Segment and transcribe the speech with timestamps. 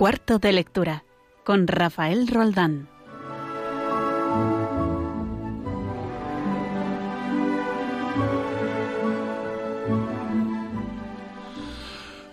[0.00, 1.04] Cuarto de lectura
[1.44, 2.88] con Rafael Roldán.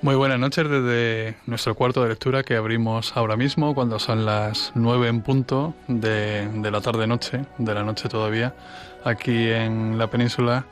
[0.01, 4.71] Muy buenas noches desde nuestro cuarto de lectura que abrimos ahora mismo cuando son las
[4.73, 8.55] nueve en punto de, la tarde-noche, de la noche todavía,
[9.03, 10.63] aquí en la península,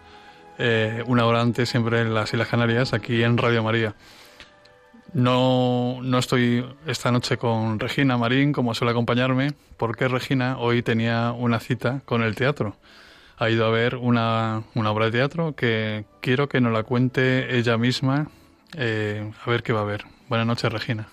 [0.58, 3.96] eh, una hora antes siempre en las Islas Canarias, aquí en Radio María.
[5.14, 11.32] No, no estoy esta noche con Regina Marín, como suele acompañarme, porque Regina hoy tenía
[11.32, 12.76] una cita con el teatro.
[13.38, 17.58] Ha ido a ver una, una obra de teatro que quiero que nos la cuente
[17.58, 18.28] ella misma
[18.78, 20.06] eh, a ver qué va a haber.
[20.28, 21.08] Buenas noches, Regina.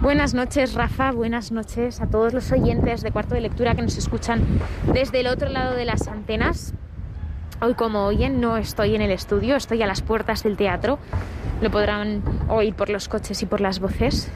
[0.00, 1.12] Buenas noches, Rafa.
[1.12, 4.44] Buenas noches a todos los oyentes de Cuarto de Lectura que nos escuchan
[4.92, 6.74] desde el otro lado de las antenas.
[7.64, 10.98] Hoy, como oyen, no estoy en el estudio, estoy a las puertas del teatro.
[11.62, 14.30] Lo podrán oír por los coches y por las voces.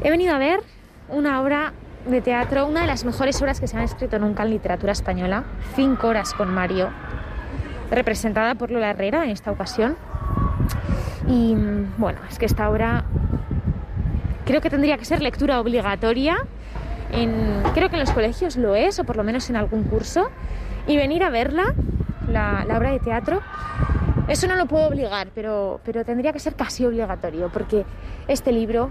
[0.00, 0.60] He venido a ver
[1.08, 1.72] una obra
[2.06, 5.42] de teatro, una de las mejores obras que se han escrito nunca en literatura española,
[5.74, 6.90] Cinco horas con Mario,
[7.90, 9.96] representada por Lola Herrera en esta ocasión.
[11.26, 11.56] Y
[11.98, 13.02] bueno, es que esta obra
[14.44, 16.36] creo que tendría que ser lectura obligatoria.
[17.10, 20.30] En, creo que en los colegios lo es, o por lo menos en algún curso.
[20.86, 21.74] Y venir a verla,
[22.28, 23.40] la, obra de teatro,
[24.28, 27.84] eso no lo puedo obligar, pero, pero tendría que ser casi obligatorio, porque
[28.28, 28.90] este libro,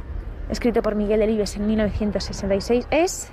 [0.49, 3.31] escrito por Miguel Delibes en 1966, es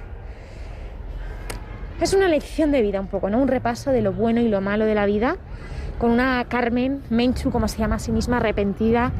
[2.01, 3.39] es una lección de vida un poco, ¿no?
[3.39, 5.37] Un repaso de lo bueno y lo malo de la vida
[6.01, 9.13] con una Carmen Menchu, como se llama a sí misma, arrepentida,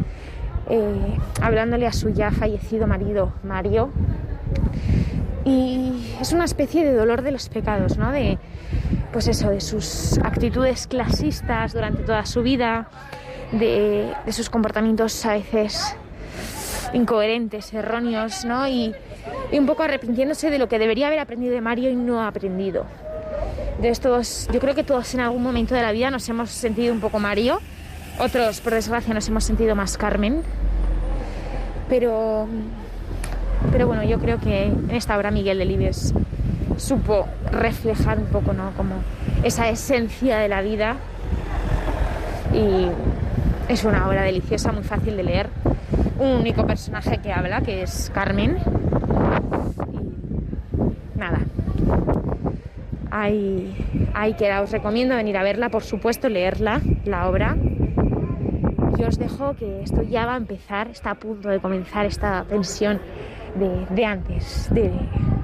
[0.71, 3.91] eh, hablándole a su ya fallecido marido Mario.
[5.45, 8.11] Y es una especie de dolor de los pecados, ¿no?
[8.11, 8.39] De,
[9.13, 12.89] pues eso, de sus actitudes clasistas durante toda su vida,
[13.53, 15.97] de, sus comportamientos a veces
[16.93, 18.69] incoherentes, erróneos, ¿no?
[18.69, 18.95] Y,
[19.53, 22.87] un poco arrepintiéndose de lo que debería haber aprendido de Mario y no ha aprendido
[23.81, 26.93] de estos, yo creo que todos en algún momento de la vida nos hemos sentido
[26.93, 27.61] un poco Mario,
[28.19, 30.43] otros por desgracia nos hemos sentido más Carmen,
[31.89, 32.47] pero,
[33.73, 36.15] pero bueno, yo creo que en esta obra Miguel Delibes
[36.81, 38.73] supo reflejar un poco, ¿no?
[38.77, 38.97] Como
[39.45, 40.97] esa esencia de la vida
[42.53, 42.89] y
[43.71, 45.49] es una obra deliciosa, muy fácil de leer.
[46.19, 48.59] Un único personaje que habla, que es Carmen.
[51.15, 51.41] Y nada,
[53.11, 53.75] Ahí,
[54.15, 54.63] ahí queda.
[54.63, 57.57] Os recomiendo venir a verla, por supuesto, leerla, la obra.
[58.99, 62.45] Y os dejo que esto ya va a empezar, está a punto de comenzar esta
[62.45, 63.01] tensión
[63.57, 64.93] de, antes, de,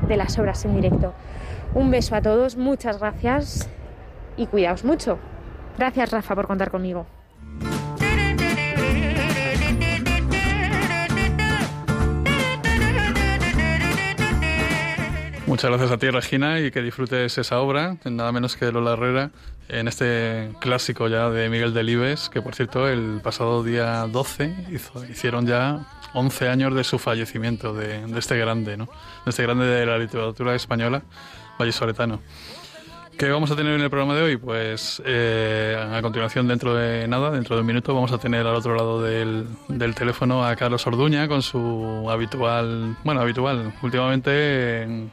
[0.09, 1.15] de las obras en directo.
[1.75, 3.69] Un beso a todos, muchas gracias
[4.37, 5.19] y cuidaos mucho.
[5.79, 7.07] Gracias Rafa por contar conmigo.
[15.47, 19.31] Muchas gracias a ti, Regina, y que disfrutes esa obra, nada menos que Lola Herrera,
[19.69, 24.55] en este clásico ya de Miguel Delibes, que por cierto el pasado día 12
[25.09, 28.87] hicieron ya 11 años de su fallecimiento, de, este grande, ¿no?
[29.25, 31.03] de este grande de la literatura española,
[31.59, 32.21] vallisoletano.
[33.19, 34.37] ¿Qué vamos a tener en el programa de hoy?
[34.37, 38.55] Pues eh, a continuación, dentro de nada, dentro de un minuto, vamos a tener al
[38.55, 45.09] otro lado del, del teléfono a Carlos Orduña con su habitual, bueno, habitual, últimamente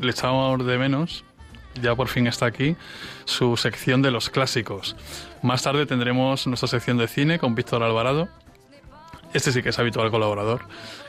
[0.00, 1.24] le echábamos de menos,
[1.82, 2.76] ya por fin está aquí,
[3.26, 4.96] su sección de los clásicos.
[5.42, 8.28] Más tarde tendremos nuestra sección de cine con Víctor Alvarado.
[9.34, 10.62] Este sí que es habitual colaborador,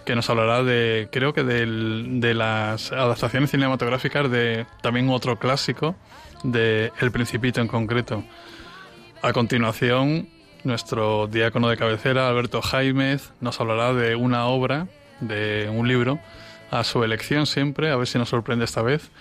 [0.03, 5.95] que nos hablará de, creo que de las adaptaciones cinematográficas de también otro clásico,
[6.43, 8.23] de El Principito en concreto.
[9.21, 10.27] A continuación,
[10.63, 14.87] nuestro diácono de cabecera, Alberto Jaimez, nos hablará de una obra,
[15.19, 16.19] de un libro,
[16.71, 19.11] a su elección siempre, a ver si nos sorprende esta vez.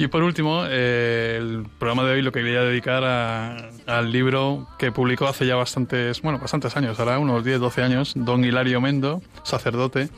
[0.00, 5.26] Y por último, eh, el programa de hoy lo quería dedicar al libro que publicó
[5.26, 10.08] hace ya bastantes, bueno, bastantes años, ahora unos 10, 12 años, don Hilario Mendo, sacerdote.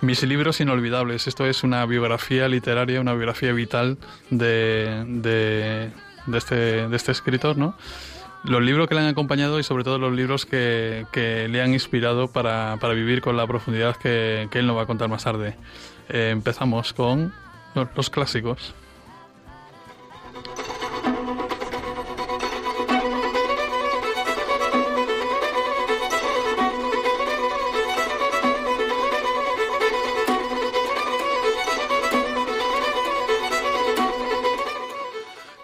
[0.00, 1.28] Mis libros inolvidables.
[1.28, 3.96] Esto es una biografía literaria, una biografía vital
[4.30, 5.92] de, de,
[6.26, 7.76] de, este, de este escritor, ¿no?
[8.42, 11.06] los libros que le han acompañado y sobre todo los libros que,
[11.48, 15.22] le han inspirado para, vivir con la profundidad que, él nos va a contar más
[15.22, 15.54] tarde.
[16.08, 17.32] Eh, empezamos con
[17.94, 18.74] los, clásicos.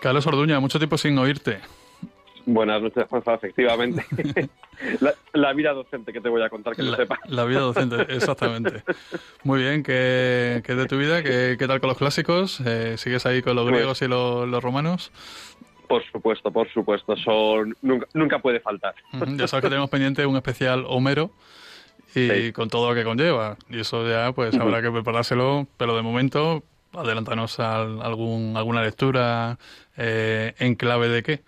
[0.01, 1.61] Carlos Orduña, mucho tiempo sin oírte.
[2.47, 4.05] Buenas noches, Juanfa, efectivamente.
[5.33, 7.19] La, vida docente que te voy a contar, que la, lo sepas.
[7.27, 8.85] La vida docente, exactamente.
[9.43, 11.23] Muy bien, ¿qué, qué de tu vida?
[11.23, 12.61] ¿Qué, ¿Qué, tal con los clásicos?
[12.65, 15.11] Eh, ¿Sigues ahí con los pues griegos y los, los romanos?
[15.89, 17.17] Por supuesto, por supuesto.
[17.17, 18.95] Son, nunca, nunca puede faltar.
[19.37, 21.33] Ya sabes que tenemos pendiente un especial Homero
[22.15, 22.53] y sí.
[22.53, 23.57] con todo lo que conlleva.
[23.69, 24.63] Y eso ya pues uh -huh.
[24.63, 26.63] habrá que preparárselo, pero de momento
[26.93, 29.59] adelántanos a algún, alguna lectura
[29.97, 31.41] eh, en clave de qué.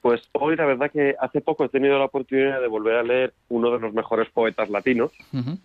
[0.00, 3.32] Pues hoy la verdad que hace poco he tenido la oportunidad de volver a leer
[3.48, 5.12] uno de los mejores poetas latinos.
[5.32, 5.58] Uh -huh.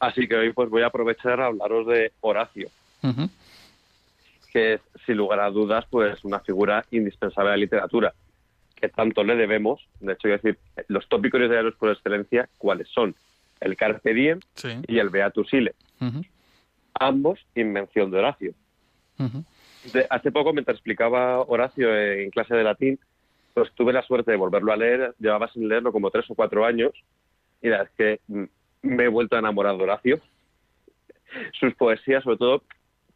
[0.00, 2.68] Así que hoy pues voy a aprovechar a hablaros de Horacio.
[3.02, 3.30] Uh -huh.
[4.52, 8.14] que es, sin lugar a dudas, pues una figura indispensable de la literatura,
[8.74, 13.14] que tanto le debemos, de hecho, es decir, los tópicos literarios por excelencia, ¿cuáles son?
[13.60, 14.68] El Carpe Diem sí.
[14.86, 15.74] y el Beatus Ile.
[16.00, 16.26] Uh -huh.
[16.94, 18.54] Ambos invención de Horacio.
[19.18, 19.44] Uh -huh.
[19.92, 22.98] de, hace poco, mientras explicaba Horacio en clase de latín,
[23.54, 26.64] pues tuve la suerte de volverlo a leer, llevaba sin leerlo como tres o cuatro
[26.64, 26.92] años,
[27.60, 28.48] y la verdad es que
[28.82, 30.20] me he vuelto a enamorar de Horacio.
[31.58, 32.62] Sus poesías, sobre todo,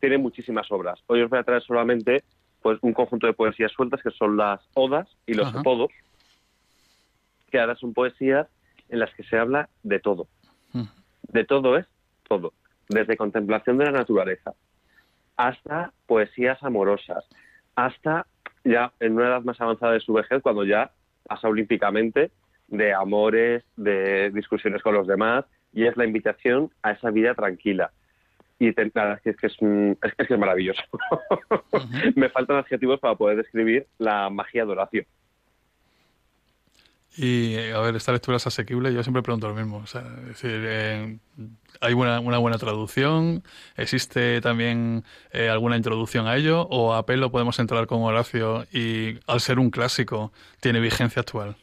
[0.00, 1.00] tiene muchísimas obras.
[1.06, 2.24] Hoy os voy a traer solamente
[2.60, 5.90] pues un conjunto de poesías sueltas que son las odas y los apodos,
[7.50, 8.48] que ahora son poesías
[8.88, 10.26] en las que se habla de todo.
[10.74, 10.90] Uh -huh.
[11.28, 11.86] De todo es
[12.28, 12.52] todo.
[12.88, 14.54] Desde contemplación de la naturaleza
[15.36, 17.24] hasta poesías amorosas,
[17.74, 18.26] hasta
[18.64, 20.90] ya en una edad más avanzada de su vejez, cuando ya
[21.26, 22.30] pasa olímpicamente
[22.68, 27.90] de amores, de discusiones con los demás, y es la invitación a esa vida tranquila
[28.66, 30.82] y te, la es que es, es, es, que es maravilloso.
[31.72, 32.12] Uh -huh.
[32.16, 35.04] Me faltan adjetivos para poder describir la magia de Horacio.
[37.16, 38.92] Y, a ver, esta lectura es asequible.
[38.92, 39.78] Yo siempre pregunto lo mismo.
[39.78, 41.18] O sea, es decir, eh,
[41.80, 43.42] ¿hay una, una, buena traducción?
[43.76, 46.62] ¿Existe también eh, alguna introducción a ello?
[46.70, 51.56] ¿O a pelo podemos entrar con Horacio y, al ser un clásico, tiene vigencia actual?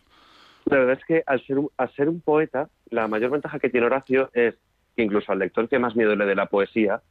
[0.65, 3.69] La verdad es que al ser, un, al ser un poeta, la mayor ventaja que
[3.69, 4.53] tiene Horacio es
[4.95, 7.01] que incluso al lector que más miedo le dé la poesía,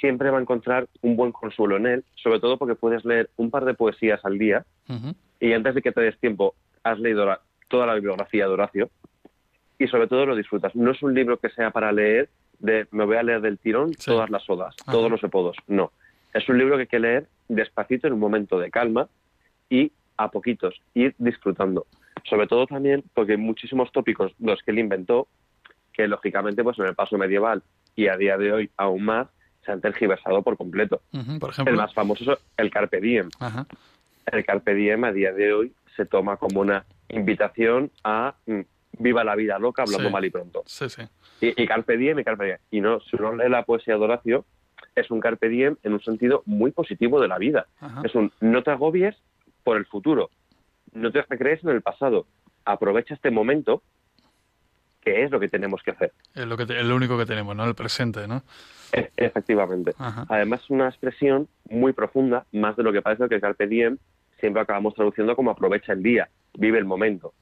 [0.00, 3.50] siempre va a encontrar un buen consuelo en él, sobre todo porque puedes leer un
[3.50, 5.14] par de poesías al día uh -huh.
[5.40, 8.90] y antes de que te des tiempo has leído la, toda la bibliografía de Horacio
[9.78, 10.74] y sobre todo lo disfrutas.
[10.74, 12.28] No es un libro que sea para leer
[12.58, 14.06] de me voy a leer del tirón sí.
[14.06, 14.92] todas las odas, Ajá.
[14.92, 15.56] todos los epodos.
[15.66, 15.92] No.
[16.32, 19.08] Es un libro que hay que leer despacito en un momento de calma
[19.68, 21.86] y a poquitos, ir disfrutando.
[22.24, 25.26] Sobre todo también porque hay muchísimos tópicos los que él inventó
[25.92, 27.62] que lógicamente pues en el paso medieval
[27.96, 29.28] y a día de hoy aún más
[29.64, 31.02] se han tergiversado por completo.
[31.12, 31.72] Uh -huh, por ejemplo.
[31.72, 33.28] El más famoso es el Carpe Diem.
[34.26, 38.60] El Carpe Diem a día de hoy se toma como una invitación a mm,
[38.98, 40.12] viva la vida loca hablando sí.
[40.12, 40.62] mal y pronto.
[40.66, 41.02] Sí, sí.
[41.40, 42.58] Y, y, Carpe Diem y Carpe Diem.
[42.70, 44.44] Y no, si uno lee la poesía de Horacio,
[44.94, 47.66] es un Carpe Diem en un sentido muy positivo de la vida.
[48.04, 49.16] Es un no te agobies
[49.62, 50.30] por el futuro,
[50.92, 52.26] no te recrees en el pasado.
[52.64, 53.82] Aprovecha este momento
[55.00, 56.12] que es lo que tenemos que hacer.
[56.34, 57.64] Es lo, que te, es lo único que tenemos, ¿no?
[57.66, 58.42] El presente, ¿no?
[58.92, 59.92] E efectivamente.
[59.98, 60.24] Ajá.
[60.30, 63.98] Además, es una expresión muy profunda, más de lo que parece que el Carpe Diem
[64.40, 67.32] siempre acabamos traduciendo como aprovecha el día, vive el momento.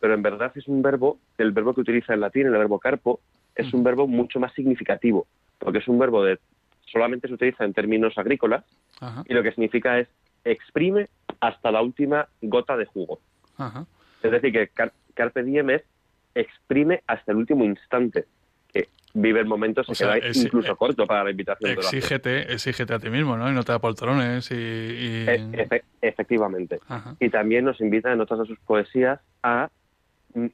[0.00, 3.20] Pero en verdad es un verbo, el verbo que utiliza en latín, el verbo carpo,
[3.54, 5.26] es un verbo mucho más significativo,
[5.58, 6.38] porque es un verbo de
[6.86, 8.64] solamente se utiliza en términos agrícolas
[9.00, 9.24] Ajá.
[9.26, 10.08] y lo que significa es
[10.44, 11.08] exprime
[11.40, 13.20] hasta la última gota de jugo.
[13.56, 13.86] Ajá.
[14.22, 15.82] Es decir, que car Carpe Diem es
[16.34, 18.26] exprime hasta el último instante.
[19.14, 21.72] Vive el momento, se o queda incluso eh, corto para la invitación.
[21.72, 23.50] Exígete, exígete a ti mismo, ¿no?
[23.50, 24.54] Y no te da poltrones y...
[24.54, 25.28] y...
[25.28, 26.80] E efe efectivamente.
[26.88, 27.14] Ajá.
[27.20, 29.68] Y también nos invita en otras de sus poesías a
[30.34, 30.46] mm,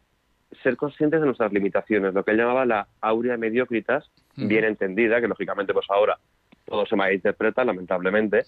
[0.62, 5.28] ser conscientes de nuestras limitaciones, lo que él llamaba la aurea mediocritas, bien entendida, que
[5.28, 6.18] lógicamente pues ahora
[6.64, 8.44] todo se malinterpreta, lamentablemente,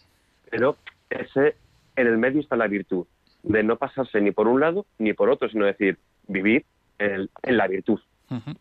[0.50, 0.76] pero
[1.08, 1.54] ese
[1.96, 3.06] en el medio está la virtud,
[3.42, 6.64] de no pasarse ni por un lado ni por otro, sino decir, vivir
[6.98, 8.00] en, en la virtud.
[8.30, 8.56] Uh -huh.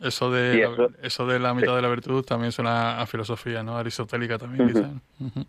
[0.00, 1.76] Eso de, eso, la, eso de la mitad sí.
[1.76, 3.76] de la virtud también suena a filosofía, ¿no?
[3.76, 4.72] Aristotélica también, uh -huh.
[4.72, 4.90] quizás.
[5.18, 5.46] Uh -huh.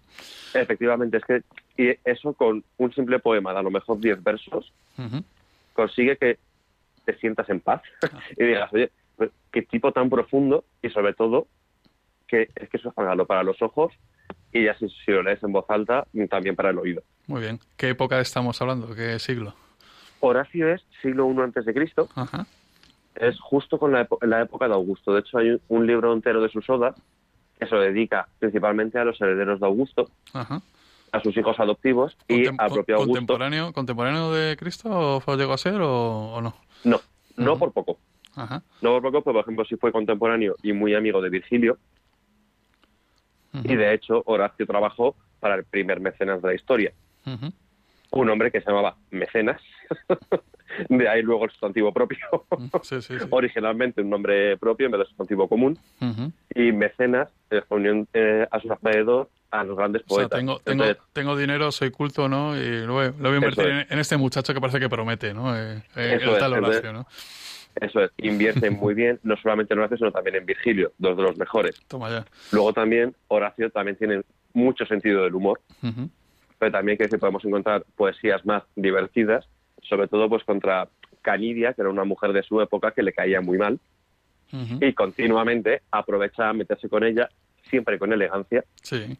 [0.55, 1.43] Efectivamente, es que
[1.77, 4.73] y eso con un simple poema de a lo mejor 10 versos
[5.73, 6.37] consigue que
[7.05, 7.81] te sientas en paz
[8.37, 11.47] y digas, oye, pues, qué tipo tan profundo y sobre todo
[12.27, 13.93] que es que eso es regalo para los ojos
[14.51, 17.01] y ya si, si, lo lees en voz alta, también para el oído.
[17.27, 17.59] Muy bien.
[17.77, 18.93] ¿Qué época estamos hablando?
[18.93, 19.55] ¿Qué siglo?
[20.19, 22.09] Horacio es siglo I antes de Cristo.
[22.15, 22.45] Ajá.
[23.15, 25.13] Es justo con la, la, época de Augusto.
[25.13, 26.95] De hecho, hay un libro entero de sus odas
[27.59, 30.61] que se lo dedica principalmente a los herederos de Augusto, Ajá.
[31.11, 33.13] a sus hijos adoptivos y Contem al propio Augusto.
[33.13, 36.55] ¿Contemporáneo, ¿Contemporáneo de Cristo o llegó a ser o, o no?
[36.85, 37.01] No,
[37.35, 37.99] no por poco.
[38.35, 38.63] Ajá.
[38.81, 41.77] No por poco, pues, por ejemplo, sí fue contemporáneo y muy amigo de Virgilio.
[43.63, 46.93] Y de hecho, Horacio trabajó para el primer mecenas de la historia.
[48.11, 49.61] Un hombre que se llamaba Mecenas,
[50.89, 52.19] de ahí luego el sustantivo propio,
[53.29, 55.77] originalmente un nombre propio en vez de sustantivo común,
[56.53, 60.37] y Mecenas eh, a su alrededor a los grandes poetas.
[60.37, 62.55] tengo, tengo, tengo, dinero, soy culto, ¿no?
[62.55, 65.57] Y lo voy, a invertir en, este muchacho que parece que promete, ¿no?
[65.57, 67.07] Eh, eh el tal Horacio, ¿no?
[67.75, 71.23] Eso es, invierte muy bien, no solamente en Horacio, sino también en Virgilio, dos de
[71.23, 71.79] los mejores.
[71.87, 72.25] Toma ya.
[72.51, 74.21] Luego también, Horacio también tiene
[74.53, 75.61] mucho sentido del humor,
[76.59, 79.47] pero también que podemos encontrar poesías más divertidas,
[79.81, 80.89] sobre todo pues contra
[81.21, 83.79] Canidia, que era una mujer de su época que le caía muy mal,
[84.51, 87.29] y continuamente aprovecha a meterse con ella,
[87.69, 88.65] siempre con elegancia.
[88.81, 89.17] Sí.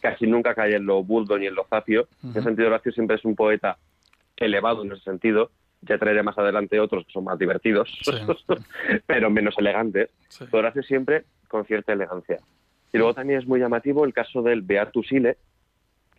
[0.00, 2.08] Casi nunca cae en lo buldo ni en lo zafio.
[2.22, 3.78] En ese sentido, Horacio siempre es un poeta
[4.36, 5.50] elevado en ese sentido,
[5.80, 7.90] ya traeré más adelante otros que son más divertidos,
[9.06, 10.10] pero menos elegantes.
[10.50, 12.38] Pero hace siempre con cierta elegancia.
[12.92, 15.36] Y luego también es muy llamativo el caso del Beatus Ile,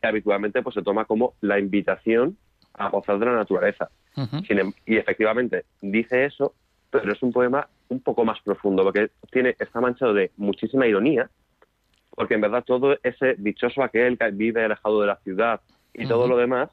[0.02, 2.38] que habitualmente pues se toma como la invitación
[2.74, 3.90] a gozar de la naturaleza.
[4.16, 6.54] Em, y efectivamente dice eso,
[6.90, 11.30] pero es un poema un poco más profundo, porque tiene está manchado de muchísima ironía,
[12.12, 15.62] porque en verdad todo ese dichoso aquel que vive alejado de la ciudad
[15.94, 16.70] y todo lo demás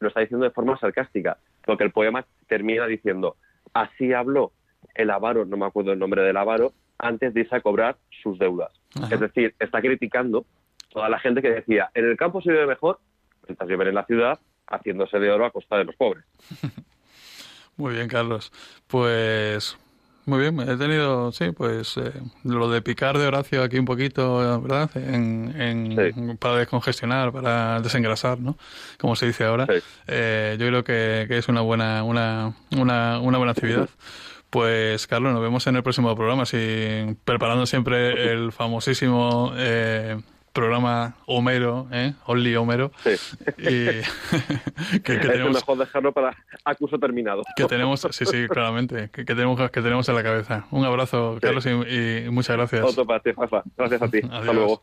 [0.00, 3.36] lo está diciendo de forma sarcástica porque el poema termina diciendo,
[3.74, 4.52] así habló
[4.94, 8.38] el avaro, no me acuerdo el nombre del avaro, antes de irse a cobrar sus
[8.38, 8.72] deudas.
[9.10, 10.46] Es decir, está criticando
[10.88, 12.98] toda la gente que decía, en el campo se vive mejor,
[13.46, 16.24] mientras viven en la ciudad, haciéndose de oro a costa de los pobres.
[17.76, 18.52] Muy bien, Carlos.
[18.88, 19.78] Pues
[20.28, 22.12] muy bien, he tenido, sí, pues eh,
[22.44, 24.90] lo de picar de Horacio aquí un poquito, ¿verdad?
[24.94, 28.58] En, Para descongestionar, para desengrasar, ¿no?
[28.98, 29.66] Como se dice ahora.
[30.06, 33.88] Eh, yo creo que, es una buena, una, una, una buena actividad.
[34.50, 40.20] Pues Carlos, nos vemos en el próximo programa, si, preparando siempre el famosísimo eh,
[40.58, 42.14] programa Homero, ¿eh?
[42.26, 42.90] Only Homero.
[43.04, 43.10] Sí.
[43.58, 47.42] Y que, tenemos, es mejor dejarlo para acuso terminado.
[47.54, 50.66] Que tenemos, sí, sí, claramente, que, tenemos, que tenemos en la cabeza.
[50.72, 52.84] Un abrazo, Carlos, y, muchas gracias.
[52.84, 53.62] Otro para ti, Rafa.
[53.76, 54.20] Gracias a ti.
[54.28, 54.82] Hasta luego.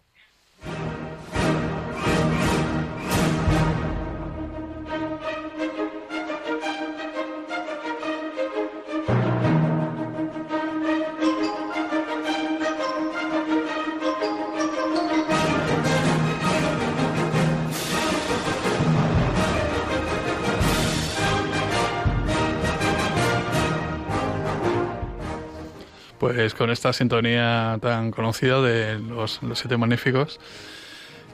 [26.25, 30.39] Pues con esta sintonía tan conocida de los, Siete Magníficos,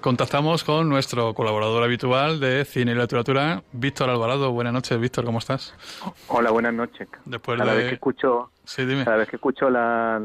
[0.01, 4.51] contactamos con nuestro colaborador habitual de Cine y Literatura, Víctor Alvarado.
[4.51, 5.73] Buenas noches, Víctor, ¿cómo estás?
[6.27, 7.07] Hola, buenas noches.
[7.23, 7.77] Después cada de...
[7.77, 9.05] vez que escucho, sí, dime.
[9.05, 10.21] Cada vez que escucho la,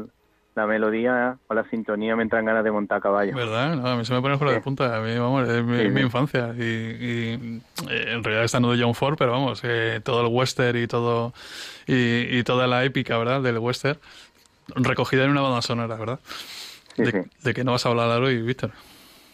[0.53, 3.33] la melodía o la sintonía me entran ganas de montar caballo.
[3.35, 3.75] ¿Verdad?
[3.75, 4.97] No, a mí se me pone por la de punta.
[4.97, 6.53] A mí, vamos, es mi, infancia.
[6.57, 10.33] Y, y eh, en realidad está no de John Ford, pero vamos, eh, todo el
[10.33, 11.31] western y todo
[11.85, 13.41] y, y, toda la épica, ¿verdad?
[13.41, 13.99] Del western
[14.75, 16.19] recogida en una banda sonora, ¿verdad?
[16.97, 18.71] de, qué no vas a hablar hoy, Víctor?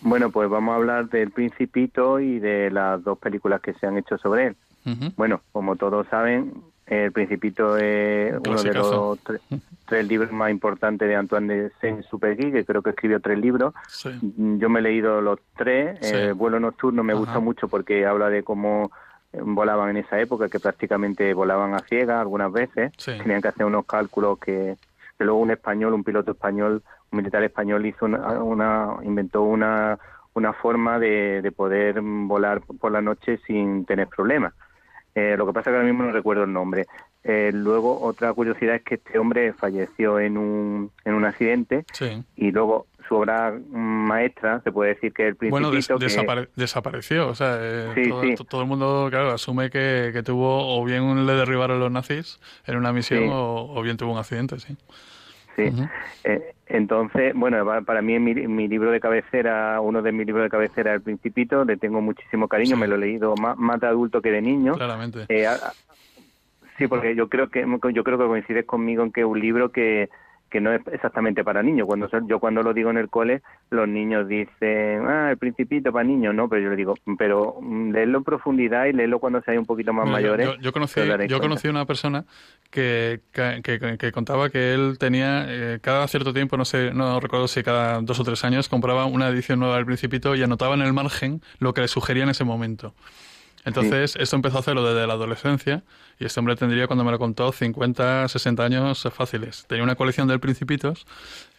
[0.01, 3.97] Bueno, pues vamos a hablar del Principito y de las dos películas que se han
[3.97, 4.55] hecho sobre él.
[5.15, 6.53] Bueno, como todos saben,
[6.85, 9.19] El Principito es uno de los
[9.85, 13.73] tres, libros más importantes de Antoine de Saint-Exupéry, que creo que escribió tres libros.
[14.03, 16.01] Yo me he leído los tres.
[16.01, 18.91] El vuelo nocturno me gusta mucho porque habla de cómo
[19.31, 22.91] volaban en esa época, que prácticamente volaban a ciegas algunas veces.
[22.97, 24.77] Tenían que hacer unos cálculos que
[25.19, 29.97] luego un español, un piloto español, un militar español hizo una, inventó una,
[30.33, 34.53] una forma de, de, poder volar por la noche sin tener problemas.
[35.15, 36.85] Eh, lo que pasa es que ahora mismo no recuerdo el nombre.
[37.23, 41.85] Eh, luego, otra curiosidad es que este hombre falleció en un, en un accidente
[42.35, 45.69] y luego su obra maestra, se puede decir que el Principito...
[46.25, 51.25] Bueno, desapareció, o sea, eh, todo, el mundo, claro, asume que, que, tuvo o bien
[51.25, 54.75] le derribaron los nazis en una misión o, bien tuvo un accidente, sí.
[55.55, 55.71] Sí,
[56.23, 60.49] eh, entonces, bueno, para mí mi, mi libro de cabecera, uno de mis libros de
[60.49, 64.21] cabecera, El Principito, le tengo muchísimo cariño, me lo he leído más, más de adulto
[64.21, 64.73] que de niño.
[64.73, 65.25] Claramente.
[65.29, 65.47] Eh,
[66.77, 69.71] sí, porque yo creo que yo creo que coincides conmigo en que es un libro
[69.71, 70.09] que
[70.53, 71.87] que no es exactamente para niños.
[71.87, 73.41] Cuando yo cuando lo digo en el cole,
[73.71, 77.89] los niños dicen, ah, el principito para niños, no, pero yo le digo, pero mm,
[77.89, 80.47] léelo en profundidad y léelo cuando seáis un poquito más mayores.
[80.61, 82.25] Yo, conocí, yo conocí una persona
[82.69, 87.63] que, que, contaba que él tenía, eh, cada cierto tiempo, no sé, no recuerdo si
[87.63, 90.93] cada dos o tres años, compraba una edición nueva del Principito y anotaba en el
[90.93, 92.93] margen lo que le sugería en ese momento.
[93.65, 95.83] Entonces, esto empezó a hacerlo desde la adolescencia
[96.19, 99.65] y este hombre tendría, cuando me lo contó, 50, 60 años fáciles.
[99.67, 101.05] Tenía una colección del Principitos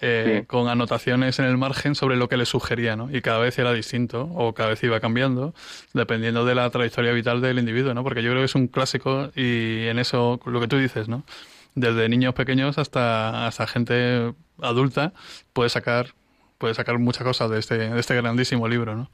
[0.00, 3.10] eh, con anotaciones en el margen sobre lo que le sugería, ¿no?
[3.10, 5.54] Y cada vez era distinto o cada vez iba cambiando,
[5.94, 8.02] dependiendo de la trayectoria vital del individuo, ¿no?
[8.02, 11.24] Porque yo creo que es un clásico y en eso, lo que tú dices, ¿no?
[11.74, 15.12] Desde niños pequeños hasta, hasta gente adulta
[15.54, 16.14] puede sacar,
[16.58, 19.10] puede sacar muchas cosas de este, de este grandísimo libro, ¿no?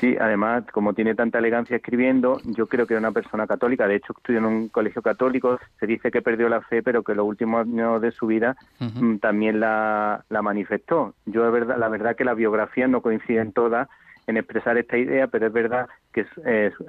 [0.00, 3.88] Sí, además, como tiene tanta elegancia escribiendo, yo creo que era una persona católica.
[3.88, 5.58] De hecho, estudió en un colegio católico.
[5.80, 9.16] Se dice que perdió la fe, pero que los últimos años de su vida mm,
[9.16, 11.14] también la, la manifestó.
[11.24, 13.88] Yo, verdad, la verdad que las biografías no coinciden todas
[14.26, 16.26] en expresar esta idea, pero es verdad que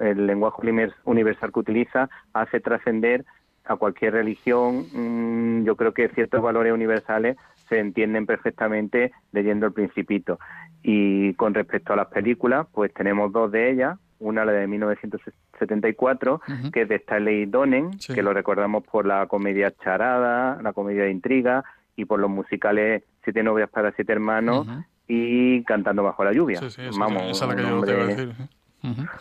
[0.00, 0.62] el lenguaje
[1.04, 3.24] universal que utiliza hace trascender
[3.64, 4.86] a cualquier religión.
[4.92, 7.36] Mm, yo creo que ciertos valores universales
[7.68, 10.38] se entienden perfectamente leyendo el Principito.
[10.82, 13.98] Y con respecto a las películas, pues tenemos dos de ellas.
[14.20, 16.40] Una, la de 1974,
[16.72, 21.12] que es de Stanley Donen, que lo recordamos por la comedia Charada, la comedia de
[21.12, 21.62] intriga
[21.94, 24.66] y por los musicales Siete novias para siete hermanos
[25.06, 26.60] y Cantando bajo la lluvia.
[26.98, 27.42] Vamos,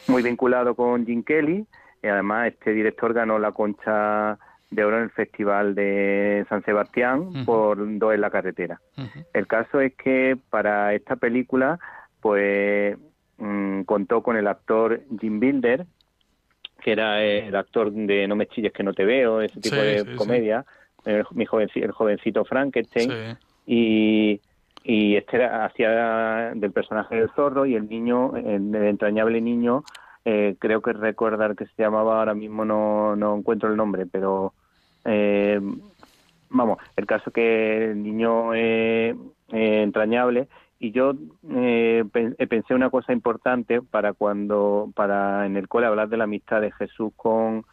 [0.08, 1.66] muy vinculado con Jim Kelly.
[2.02, 4.38] Y además, este director ganó la concha
[4.70, 8.82] de oro en el Festival de San Sebastián por Dos en la carretera.
[9.34, 11.80] El caso es que para esta película,
[12.20, 12.98] pues
[13.38, 15.86] mm, contó con el actor Jim Bilder,
[16.82, 20.16] que era el actor de No me chilles que no te veo, ese tipo de
[20.16, 20.66] comedia,
[21.06, 24.42] El, mi jovencito, el jovencito Frankenstein, y,
[24.84, 29.84] y este hacía del personaje del zorro y el niño, el entrañable niño,
[30.30, 34.54] eh, creo que recordar que se llamaba, ahora mismo no, no encuentro el nombre, pero
[35.06, 35.58] eh,
[36.50, 39.16] vamos, el caso que el niño es
[39.48, 40.50] entrañable.
[40.80, 41.14] Y yo
[41.50, 42.04] eh,
[42.50, 46.74] pensé una cosa importante para cuando, para en el cole hablar de la amistad de
[46.74, 47.64] Jesús con,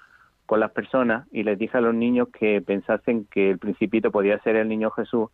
[0.47, 1.27] con las personas.
[1.33, 4.93] Y les dije a los niños que pensasen que el principito podía ser el niño
[4.93, 5.29] Jesús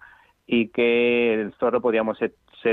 [0.47, 2.33] y que el zorro podíamos ser,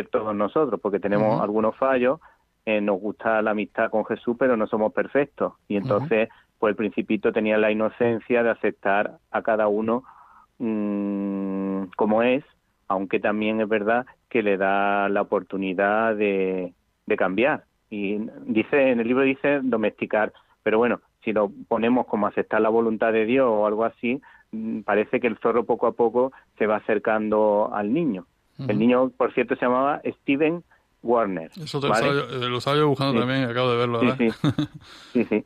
[0.09, 2.21] todos nosotros porque tenemos algunos fallos
[2.67, 5.53] eh, nos gusta la amistad con Jesús, pero no somos perfectos.
[5.69, 6.27] Y entonces,
[6.59, 10.03] pues el principito tenía la inocencia de aceptar a cada uno
[10.57, 12.43] mm, como es,
[12.89, 16.73] aunque también es verdad que le da la oportunidad de,
[17.05, 17.63] de cambiar.
[17.89, 22.67] Y dice, en el libro dice domesticar, pero bueno, si lo ponemos como aceptar la
[22.67, 26.67] voluntad de Dios o algo así, mm, parece que el zorro poco a poco se
[26.67, 28.25] va acercando al niño.
[28.67, 30.63] El niño, por cierto, se llamaba Steven
[31.07, 31.51] Warner.
[31.55, 34.01] Eso te lo, estaba, yo buscando también, acabo de verlo.
[34.17, 34.31] Sí,
[35.13, 35.23] sí.
[35.23, 35.45] sí,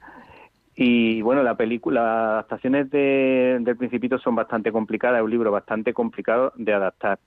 [0.75, 5.51] Y bueno, la película, las adaptaciones de, del Principito son bastante complicadas, es un libro
[5.51, 7.19] bastante complicado de adaptar.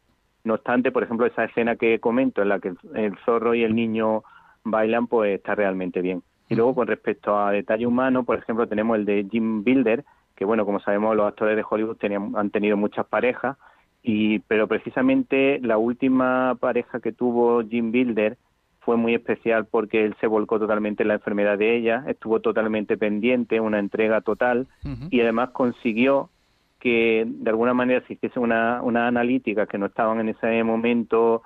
[0.42, 3.74] No obstante, por ejemplo, esa escena que comento en la que el zorro y el
[3.74, 4.24] niño
[4.64, 6.22] bailan, pues está realmente bien.
[6.48, 10.04] Y luego, con respecto a detalle humano, por ejemplo, tenemos el de Jim Builder,
[10.36, 13.56] que bueno, como sabemos, los actores de Hollywood tenían, han tenido muchas parejas,
[14.06, 18.36] y, pero precisamente la última pareja que tuvo Jim Builder
[18.80, 22.98] fue muy especial porque él se volcó totalmente en la enfermedad de ella, estuvo totalmente
[22.98, 24.68] pendiente, una entrega total
[25.10, 26.28] y además consiguió
[26.80, 31.42] que de alguna manera se hiciese una, una analítica que no estaban en ese momento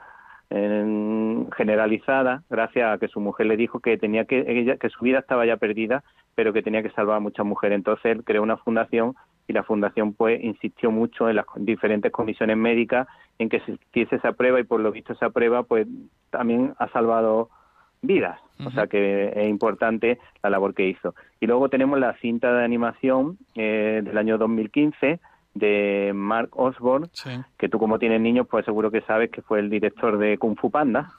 [0.50, 5.20] generalizada gracias a que su mujer le dijo que tenía que ella, que su vida
[5.20, 6.02] estaba ya perdida
[6.34, 7.74] pero que tenía que salvar a muchas mujeres.
[7.74, 9.16] Entonces él creó una fundación
[9.48, 13.08] y la fundación pues insistió mucho en las diferentes comisiones médicas
[13.38, 15.88] en que se hiciese esa prueba y por lo visto esa prueba pues
[16.30, 17.48] también ha salvado
[18.02, 21.14] vidas, o sea que es importante la labor que hizo.
[21.40, 25.18] Y luego tenemos la cinta de animación eh, del año 2015
[25.54, 27.08] de Mark Osborne,
[27.56, 30.56] que tú como tienes niños pues seguro que sabes que fue el director de Kung
[30.56, 31.10] Fu Panda.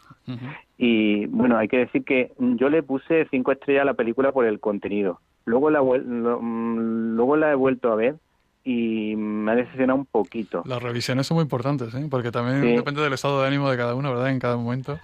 [0.78, 4.46] Y bueno, hay que decir que yo le puse cinco estrellas a la película por
[4.46, 8.18] el contenido Luego la, mm, luego la he vuelto a ver
[8.64, 10.62] y me ha decepcionado un poquito.
[10.66, 12.08] Las revisiones son muy importantes, ¿eh?
[12.08, 14.30] porque también depende del estado de ánimo de cada uno, ¿verdad?
[14.30, 15.00] En cada momento.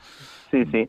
[0.52, 0.88] Sí, sí.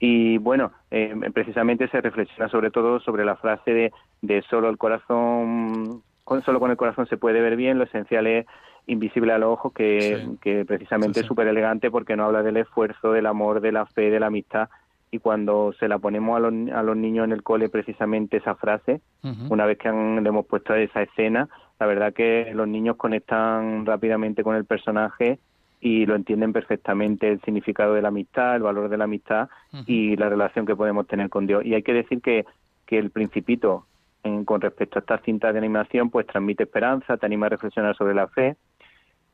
[0.00, 3.92] Y bueno, eh, precisamente se reflexiona sobre todo sobre la frase de,
[4.22, 8.26] de solo el corazón, con, solo con el corazón se puede ver bien, lo esencial
[8.26, 8.46] es
[8.88, 13.12] invisible a los ojos, que, que precisamente es súper elegante porque no habla del esfuerzo,
[13.12, 14.68] del amor, de la fe, de la amistad,
[15.10, 18.54] y cuando se la ponemos a los, a los niños en el cole precisamente esa
[18.54, 19.00] frase,
[19.48, 24.42] una vez que le hemos puesto esa escena, la verdad que los niños conectan rápidamente
[24.42, 25.38] con el personaje
[25.80, 29.48] y lo entienden perfectamente el significado de la amistad, el valor de la amistad
[29.86, 31.64] y la relación que podemos tener con Dios.
[31.64, 32.44] Y hay que decir que,
[32.84, 33.86] que el principito
[34.24, 37.96] en, con respecto a estas cintas de animación pues transmite esperanza, te anima a reflexionar
[37.96, 38.56] sobre la fe,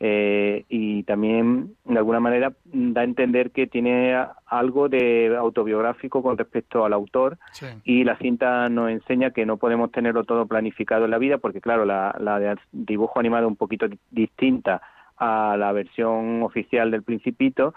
[0.07, 4.15] Eh, y también de alguna manera da a entender que tiene
[4.45, 7.39] algo de autobiográfico con respecto al autor
[7.85, 11.63] y la cinta nos enseña que no podemos tenerlo todo planificado en la vida porque
[11.63, 14.83] claro la, la de dibujo animado es un poquito distinta
[15.17, 17.73] a la versión oficial del Principito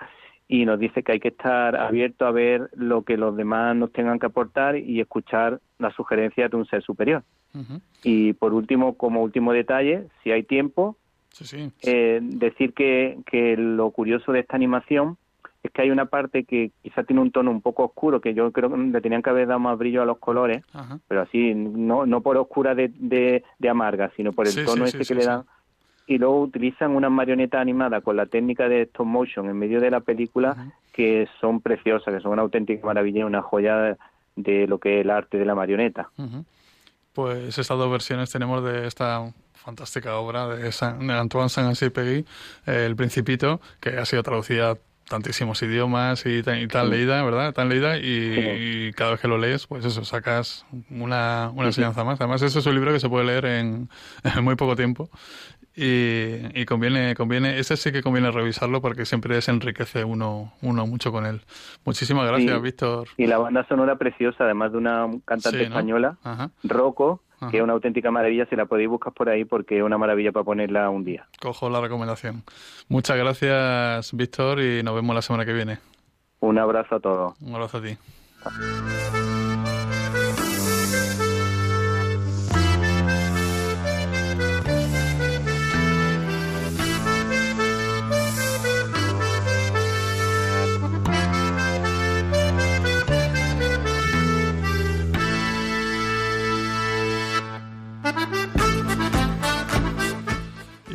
[0.50, 3.94] y nos dice que hay que estar abierto a ver lo que los demás nos
[3.94, 7.24] tengan que aportar y escuchar las sugerencias de un ser superior.
[8.04, 10.98] Y por último, como último detalle, si hay tiempo,
[11.84, 15.18] eh, decir que, que lo curioso de esta animación
[15.64, 18.52] es que hay una parte que quizá tiene un tono un poco oscuro, que yo
[18.52, 20.64] creo que le tenían que haber dado más brillo a los colores,
[21.08, 25.16] pero así, no, no por oscura de, de, amarga, sino por el tono ese que
[25.16, 25.44] le dan.
[26.06, 29.92] Y luego utilizan una marioneta animada con la técnica de stop motion en medio de
[29.92, 33.98] la película, que son preciosas, que son una auténtica maravilla, una joya
[34.36, 36.10] de, lo que es el arte de la marioneta.
[37.14, 40.72] Pues estas dos versiones tenemos de esta fantástica obra de,
[41.14, 42.26] Antoine Saint-Exupéry,
[42.66, 47.54] El Principito, que ha sido traducida a tantísimos idiomas y tan, leída, ¿verdad?
[47.54, 52.20] Tan leída y, cada vez que lo lees, pues eso, sacas una, enseñanza más.
[52.20, 53.90] Además, ese es un libro que se puede leer en,
[54.42, 55.10] muy poco tiempo
[55.80, 61.12] y, conviene, conviene, ese sí que conviene revisarlo porque siempre se enriquece uno, uno mucho
[61.12, 61.42] con él.
[61.86, 63.08] Muchísimas gracias, Víctor.
[63.16, 66.18] Y la banda sonora preciosa, además de una cantante española,
[66.64, 69.98] Rocco, que es una auténtica maravilla, si la podéis buscar por ahí porque es una
[69.98, 71.28] maravilla para ponerla un día.
[71.40, 72.44] Cojo la recomendación.
[72.88, 75.80] Muchas gracias, Víctor, y nos vemos la semana que viene.
[76.40, 77.42] Un abrazo a todos.
[77.42, 77.98] Un abrazo a ti.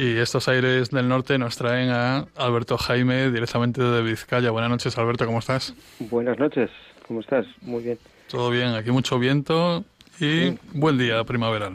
[0.02, 4.50] Y estos aires del norte nos traen a Alberto Jaime directamente de Vizcaya.
[4.50, 5.76] Buenas noches, Alberto, ¿cómo estás?
[6.00, 6.70] Buenas noches,
[7.06, 7.46] ¿cómo estás?
[7.60, 7.98] Muy bien.
[8.28, 9.84] Todo bien, aquí mucho viento
[10.18, 11.74] y buen día primaveral.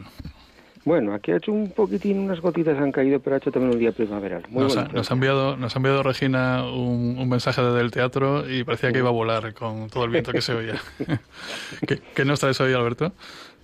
[0.84, 3.78] Bueno, aquí ha hecho un poquitín, unas gotitas han caído, pero ha hecho también un
[3.78, 4.42] día primaveral.
[4.50, 8.44] Muy nos, ha, nos, ha, enviado, nos ha enviado Regina un, mensaje desde el teatro
[8.46, 10.78] y parecía que iba a volar con todo el viento que se oía.
[11.88, 13.10] ¿Qué, ¿Qué, nos traes hoy, Alberto?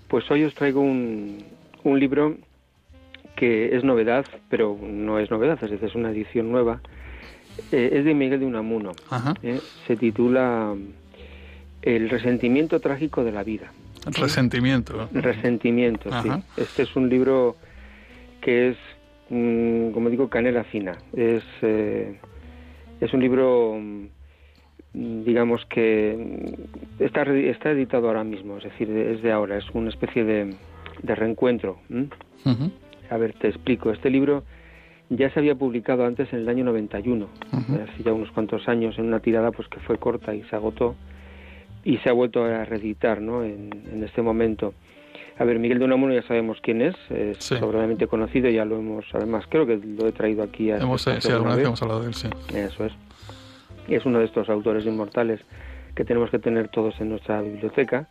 [0.08, 1.44] Pues hoy os traigo un,
[1.82, 2.38] un libro
[3.36, 6.80] que es novedad, pero no es novedad, es decir, es una edición nueva.
[7.72, 8.92] Eh, es de Miguel de Unamuno.
[9.42, 10.74] Eh, se titula
[11.82, 13.72] El resentimiento trágico de la vida.
[14.06, 15.08] Resentimiento.
[15.12, 16.28] Resentimiento, sí.
[16.56, 17.56] Este es un libro
[18.40, 18.76] que es,
[19.30, 20.98] mm, como digo, canela fina.
[21.16, 22.18] Es, eh,
[23.00, 26.54] es un libro, mm, digamos que
[26.98, 30.54] está, está editado ahora mismo, es decir, es de ahora, es una especie de,
[31.02, 31.78] de reencuentro.
[33.10, 33.90] A ver, te explico.
[33.90, 34.44] Este libro
[35.10, 39.06] ya se había publicado antes en el año 91, hace ya unos cuantos años, en
[39.06, 40.96] una tirada pues que fue corta y se agotó
[41.84, 43.44] y se ha vuelto a reeditar ¿no?
[43.44, 44.74] en, este momento.
[45.38, 49.04] A ver, Miguel de Unamuno ya sabemos quién es, es sobradamente conocido, ya lo hemos,
[49.12, 50.70] además creo que lo he traído aquí.
[50.70, 52.28] A hemos, sí, alguna vez hemos hablado de él, sí.
[52.54, 52.92] Eso es.
[53.88, 55.40] Y es uno de estos autores inmortales
[55.94, 58.08] que tenemos que tener todos en nuestra biblioteca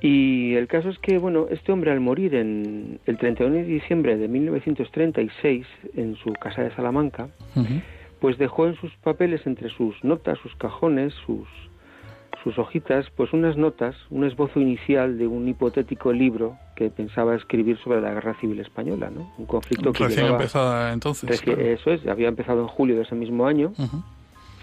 [0.00, 4.16] y el caso es que, bueno, este hombre al morir en el 31 de diciembre
[4.16, 7.28] de 1936 en su casa de Salamanca,
[8.20, 11.48] pues dejó en sus papeles, entre sus notas, sus cajones, sus,
[12.44, 17.76] sus hojitas, pues unas notas, un esbozo inicial de un hipotético libro que pensaba escribir
[17.78, 19.32] sobre la Guerra Civil Española, ¿no?
[19.36, 21.42] Un conflicto que Recién empezada entonces.
[21.44, 23.72] Eso es, había empezado en julio de ese mismo año,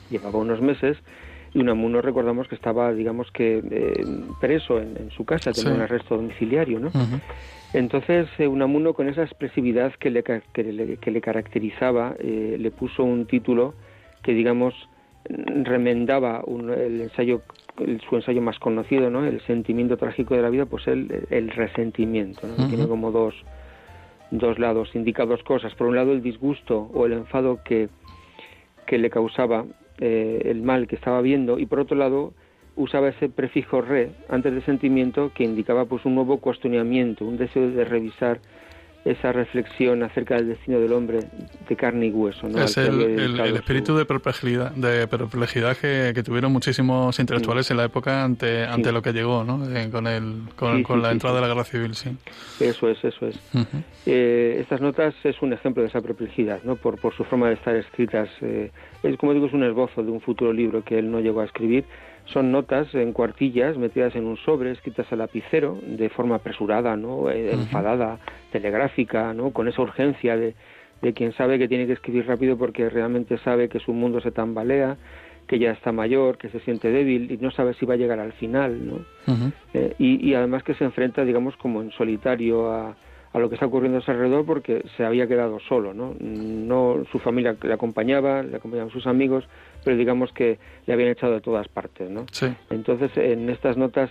[0.09, 0.97] llevaba unos meses,
[1.55, 4.05] y Unamuno recordamos que estaba, digamos que, eh,
[4.41, 6.91] preso en, su casa, tenía un arresto domiciliario, ¿no?
[7.71, 13.25] Entonces, eh, Unamuno, con esa expresividad que le, que le, caracterizaba, eh, le puso un
[13.25, 13.73] título
[14.21, 14.73] que, digamos,
[15.29, 17.41] remendaba el ensayo,
[18.09, 19.25] su ensayo más conocido, ¿no?
[19.25, 22.67] El sentimiento trágico de la vida, pues el, el resentimiento, ¿no?
[22.67, 23.33] Tiene como dos,
[24.29, 25.73] dos lados, indica dos cosas.
[25.75, 27.87] Por un lado, el disgusto o el enfado que,
[28.85, 29.65] que le causaba
[29.99, 32.33] eh, el mal que estaba viendo y por otro lado
[32.75, 37.71] usaba ese prefijo re antes de sentimiento que indicaba pues un nuevo cuestionamiento, un deseo
[37.71, 38.39] de revisar
[39.05, 41.19] esa reflexión acerca del destino del hombre
[41.69, 42.49] de carne y hueso.
[42.49, 42.63] ¿no?
[42.63, 48.63] Es el, espíritu de perplejidad, de perplejidad que, tuvieron muchísimos intelectuales en la época ante,
[48.63, 49.63] ante lo que llegó ¿no?
[49.69, 51.93] Eh, con, el, con, la entrada de la guerra civil.
[51.93, 52.17] Sí.
[52.59, 53.39] Eso es, eso es.
[54.07, 56.75] Eh, estas notas es un ejemplo de esa perplejidad, ¿no?
[56.75, 58.27] por, por su forma de estar escritas.
[58.41, 58.71] Eh,
[59.03, 61.45] es, como digo, es un esbozo de un futuro libro que él no llegó a
[61.45, 61.85] escribir
[62.25, 67.29] son notas en cuartillas metidas en un sobre, escritas a lapicero, de forma apresurada, ¿no?
[67.29, 68.19] Eh, enfadada,
[68.51, 69.51] telegráfica, ¿no?
[69.51, 70.55] Con esa urgencia de,
[71.01, 74.31] de quien sabe que tiene que escribir rápido porque realmente sabe que su mundo se
[74.31, 74.97] tambalea,
[75.47, 78.19] que ya está mayor, que se siente débil y no sabe si va a llegar
[78.19, 79.05] al final, ¿no?
[79.73, 82.95] Eh, y, además que se enfrenta, digamos, como en solitario a,
[83.31, 86.15] a, lo que está ocurriendo a su alrededor porque se había quedado solo, ¿no?
[86.19, 89.45] No su familia le acompañaba, le acompañaban sus amigos,
[89.85, 92.25] pero digamos que le habían echado de todas partes, ¿no?
[92.71, 94.09] Entonces, en estas notas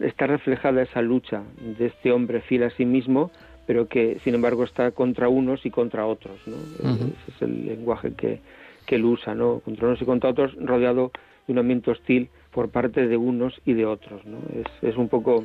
[0.00, 3.32] está reflejada esa lucha de este hombre fiel a sí mismo,
[3.66, 6.56] pero que, sin embargo, está contra unos y contra otros, ¿no?
[6.56, 8.40] Ese es el lenguaje que,
[8.86, 9.58] que él usa, ¿no?
[9.64, 11.10] Contra unos y contra otros, rodeado
[11.46, 14.38] de un ambiente hostil por parte de unos y de otros, ¿no?
[14.54, 15.44] Es, es un poco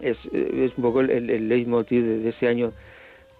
[0.00, 2.72] es, es un poco el, el leitmotiv de, ese año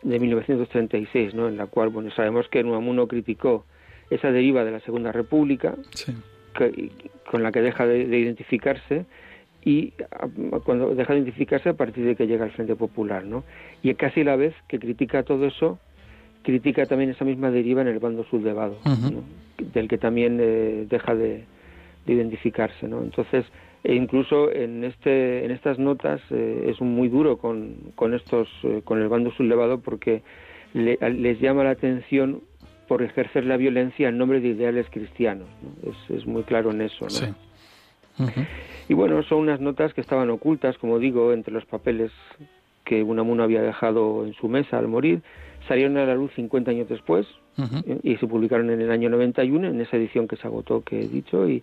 [0.02, 1.48] de 1936, ¿no?
[1.48, 3.64] En la cual, bueno, sabemos que Unamuno criticó
[4.10, 5.74] esa deriva de la Segunda República,
[7.30, 9.06] con la que deja de, identificarse
[9.64, 9.92] y
[10.64, 13.44] cuando deja de identificarse a partir de que llega al Frente Popular, ¿no?
[13.82, 15.78] Y casi a la vez que critica todo eso,
[16.42, 18.78] critica también esa misma deriva en el bando sublevado,
[19.72, 21.44] del que también eh, deja de,
[22.06, 23.02] identificarse, ¿no?
[23.02, 23.44] Entonces,
[23.84, 28.82] e incluso en este en estas notas eh, es muy duro con, con estos eh,
[28.84, 30.22] con el bando sublevado porque
[30.74, 32.42] les llama la atención
[32.90, 35.46] por ejercer la violencia en nombre de ideales cristianos,
[35.84, 37.06] es, es, muy claro en eso,
[38.18, 38.26] ¿no?
[38.88, 42.10] Y bueno, son unas notas que estaban ocultas, como digo, entre los papeles
[42.84, 45.22] que Unamuno había dejado en su mesa al morir
[45.68, 47.28] salieron a la luz 50 años después
[48.02, 51.06] y se publicaron en el año 91 en esa edición que se agotó que he
[51.06, 51.62] dicho y,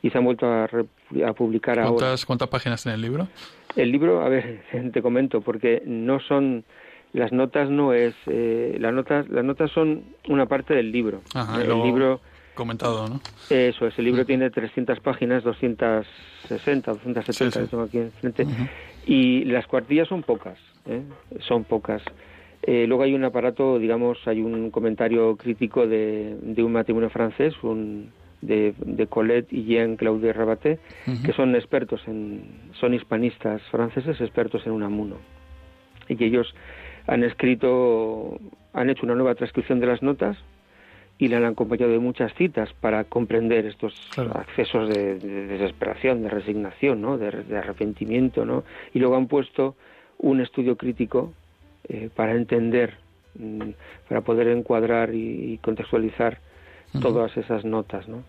[0.00, 2.16] y se han vuelto a, a publicar ¿Cuántas, ahora.
[2.26, 3.28] ¿Cuántas páginas tiene el libro?
[3.76, 4.62] El libro, a ver,
[4.94, 6.64] te comento, porque no son
[7.12, 11.22] las notas no es eh, las notas las notas son una parte del libro.
[11.60, 12.20] el libro
[12.54, 13.20] comentado, ¿no?
[13.48, 18.46] Eso es, el libro tiene 300 páginas, 260, 270 tengo aquí enfrente
[19.06, 21.02] y las cuartillas son pocas, ¿eh?
[21.40, 22.02] son pocas.
[22.62, 27.54] Eh, luego hay un aparato, digamos, hay un comentario crítico de, de un matrimonio francés,
[27.62, 30.78] un, de, de Colette y Jean Claude Rabaté,
[31.24, 35.16] que son expertos en, son hispanistas franceses, expertos en Unamuno.
[36.08, 36.54] Y que ellos
[37.06, 38.38] han escrito,
[38.72, 40.36] han hecho una nueva transcripción de las notas
[41.18, 43.94] y la han acompañado de muchas citas para comprender estos
[44.34, 47.18] accesos de, desesperación, de resignación, ¿no?
[47.18, 48.64] de, arrepentimiento, ¿no?
[48.92, 49.76] Y luego han puesto
[50.18, 51.32] un estudio crítico
[51.88, 52.94] eh, para entender,
[53.38, 53.70] mm,
[54.08, 56.38] para poder encuadrar y, contextualizar
[57.00, 58.22] todas esas notas, ¿no?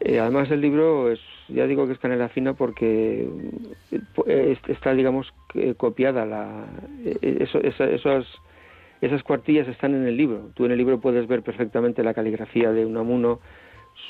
[0.00, 3.28] Eh, además el libro es, ya digo que es canela fina porque
[4.26, 5.32] eh, está, digamos,
[5.76, 6.66] copiada la,
[7.22, 8.26] eso, esas,
[9.00, 10.50] esas cuartillas están en el libro.
[10.54, 13.40] Tú en el libro puedes ver perfectamente la caligrafía de Unamuno,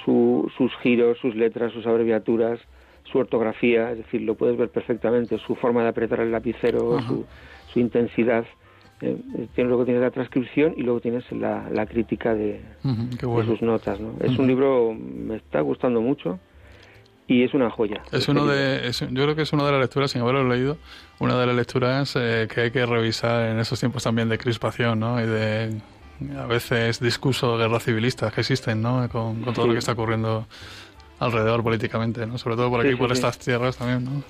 [0.04, 2.60] su, sus giros, sus letras, sus abreviaturas,
[3.04, 7.24] su ortografía, es decir, lo puedes ver perfectamente, su forma de apretar el lapicero, su,
[7.72, 8.44] su intensidad.
[9.02, 9.18] Eh,
[9.58, 12.60] luego tienes la transcripción y luego tienes la, la crítica de,
[13.20, 14.00] sus notas.
[14.00, 14.14] ¿no?
[14.20, 16.40] Es un libro, me está gustando mucho
[17.28, 18.02] y es una joya.
[18.12, 20.76] Es uno de, yo creo que es una de las lecturas, sin haberlo leído,
[21.18, 25.00] una de las lecturas eh, que hay que revisar en esos tiempos también de crispación
[25.00, 25.20] ¿no?
[25.20, 25.80] y de
[26.38, 29.08] a veces discursos de guerra civilistas que existen ¿no?
[29.10, 30.46] con, todo lo que está ocurriendo
[31.18, 32.36] alrededor políticamente, ¿no?
[32.36, 34.22] Sobre todo por aquí, por estas tierras también, ¿no?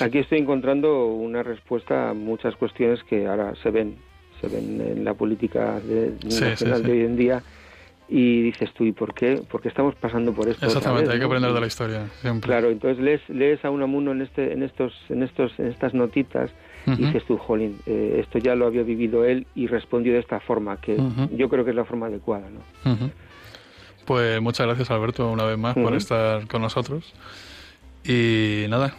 [0.00, 3.96] Aquí estoy encontrando una respuesta a muchas cuestiones que ahora se ven,
[4.40, 7.42] se ven en la política de, nacional de hoy en día
[8.08, 9.42] y dices tú, ¿y por qué?
[9.50, 10.64] Porque estamos pasando por esto.
[10.66, 12.48] Exactamente, hay que aprender de la historia, siempre.
[12.48, 16.50] Claro, entonces lees, lees a Unamuno en, este, en, estos, en, estos, en estas notitas
[16.86, 20.38] y dices tú, jolín, eh, esto ya lo había vivido él y respondió de esta
[20.38, 20.96] forma, que
[21.32, 23.10] yo creo que es la forma adecuada, ¿no?
[24.04, 27.12] Pues muchas gracias Alberto una vez más por estar con nosotros.
[28.04, 28.94] Y nada,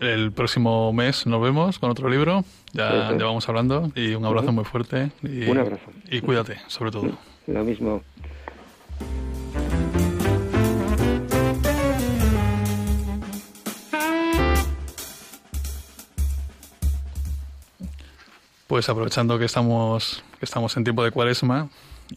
[0.00, 4.52] el próximo mes nos vemos con otro libro, ya, ya vamos hablando y un abrazo
[4.52, 5.10] muy fuerte.
[5.22, 5.90] Y, un abrazo.
[6.10, 7.10] Y cuídate, sobre todo.
[7.46, 8.02] Lo mismo.
[18.70, 21.68] Pues aprovechando que estamos, que estamos en tiempo de cuaresma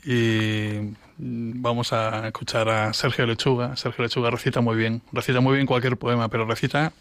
[0.03, 3.75] y vamos a escuchar a Sergio Lechuga.
[3.75, 6.93] Sergio Lechuga recita muy bien, recita muy bien cualquier poema, pero recita,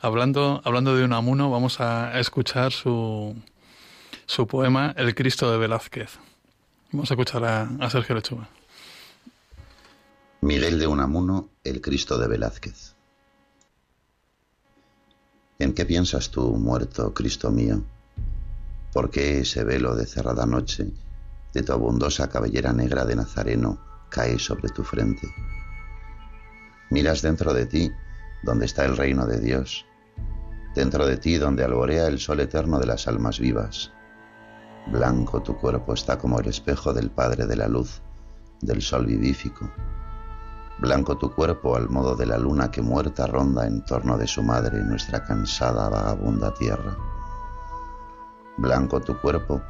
[0.00, 3.36] hablando, hablando de un amuno, vamos a escuchar su,
[4.24, 6.12] su poema El Cristo de Velázquez.
[6.90, 8.48] Vamos a escuchar a, a Sergio Lechuga.
[10.40, 12.94] Miguel de Unamuno, El Cristo de Velázquez.
[15.58, 17.84] ¿En qué piensas tú, muerto, Cristo mío?
[18.98, 20.92] ¿Por qué ese velo de cerrada noche
[21.54, 23.78] de tu abundosa cabellera negra de Nazareno
[24.10, 25.32] cae sobre tu frente.
[26.90, 27.92] Miras dentro de ti,
[28.42, 29.86] donde está el reino de Dios,
[30.74, 33.92] dentro de ti donde alborea el sol eterno de las almas vivas.
[34.88, 38.02] Blanco tu cuerpo está como el espejo del Padre de la Luz,
[38.60, 39.70] del Sol vivífico.
[40.80, 44.42] Blanco tu cuerpo al modo de la luna que muerta ronda en torno de su
[44.42, 46.96] madre nuestra cansada vagabunda tierra.
[48.58, 49.62] Blanco tu cuerpo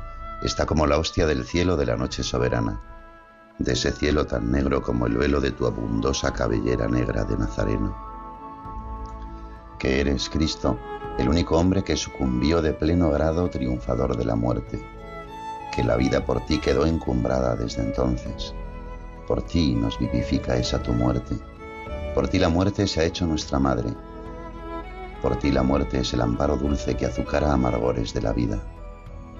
[0.42, 2.80] está como la hostia del cielo de la noche soberana,
[3.58, 7.94] de ese cielo tan negro como el velo de tu abundosa cabellera negra de Nazareno.
[9.78, 10.78] Que eres, Cristo,
[11.18, 14.82] el único hombre que sucumbió de pleno grado triunfador de la muerte,
[15.76, 18.54] que la vida por ti quedó encumbrada desde entonces.
[19.26, 21.36] Por ti nos vivifica esa tu muerte.
[22.14, 23.90] Por ti la muerte se ha hecho nuestra madre.
[25.20, 28.58] Por ti la muerte es el amparo dulce que azucara amargores de la vida.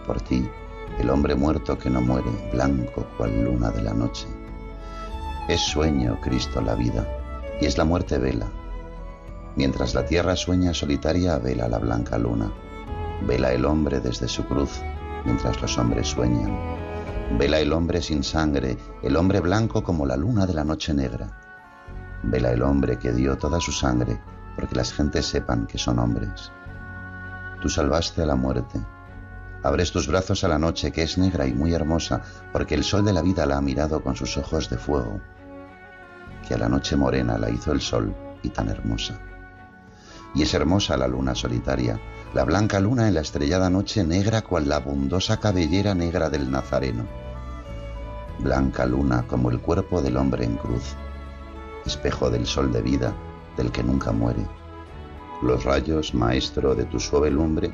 [0.08, 0.50] Por ti,
[0.98, 4.26] el hombre muerto que no muere, blanco cual luna de la noche.
[5.48, 7.06] Es sueño, Cristo, la vida,
[7.60, 8.50] y es la muerte vela,
[9.58, 12.52] Mientras la tierra sueña solitaria, vela la blanca luna.
[13.26, 14.80] Vela el hombre desde su cruz,
[15.24, 16.56] mientras los hombres sueñan.
[17.36, 21.40] Vela el hombre sin sangre, el hombre blanco como la luna de la noche negra.
[22.22, 24.20] Vela el hombre que dio toda su sangre,
[24.54, 26.52] porque las gentes sepan que son hombres.
[27.60, 28.78] Tú salvaste a la muerte.
[29.62, 33.04] Abres tus brazos a la noche, que es negra y muy hermosa, porque el sol
[33.04, 35.20] de la vida la ha mirado con sus ojos de fuego,
[36.46, 39.18] que a la noche morena la hizo el sol y tan hermosa
[40.34, 42.00] y es hermosa la luna solitaria,
[42.34, 47.06] la blanca luna en la estrellada noche negra cual la abundosa cabellera negra del Nazareno.
[48.38, 50.94] Blanca luna como el cuerpo del hombre en cruz,
[51.86, 53.14] espejo del sol de vida,
[53.56, 54.46] del que nunca muere.
[55.42, 57.72] Los rayos, maestro, de tu suave lumbre,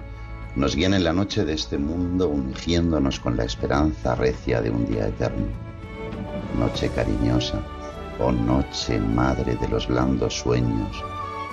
[0.57, 4.87] nos guían en la noche de este mundo ungiéndonos con la esperanza recia de un
[4.87, 5.47] día eterno.
[6.59, 7.61] Noche cariñosa,
[8.21, 11.05] oh noche madre de los blandos sueños,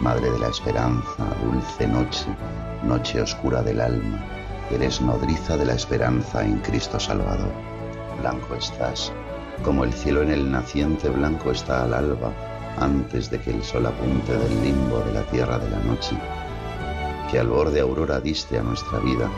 [0.01, 2.25] Madre de la esperanza, dulce noche,
[2.81, 4.19] noche oscura del alma,
[4.71, 7.53] eres nodriza de la esperanza en Cristo Salvador.
[8.19, 9.13] Blanco estás,
[9.63, 12.33] como el cielo en el naciente blanco está al alba,
[12.79, 16.17] antes de que el sol apunte del limbo de la tierra de la noche,
[17.31, 19.31] que al borde aurora diste a nuestra vida,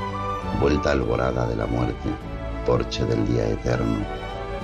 [0.60, 2.10] vuelta alborada de la muerte,
[2.66, 4.04] porche del día eterno,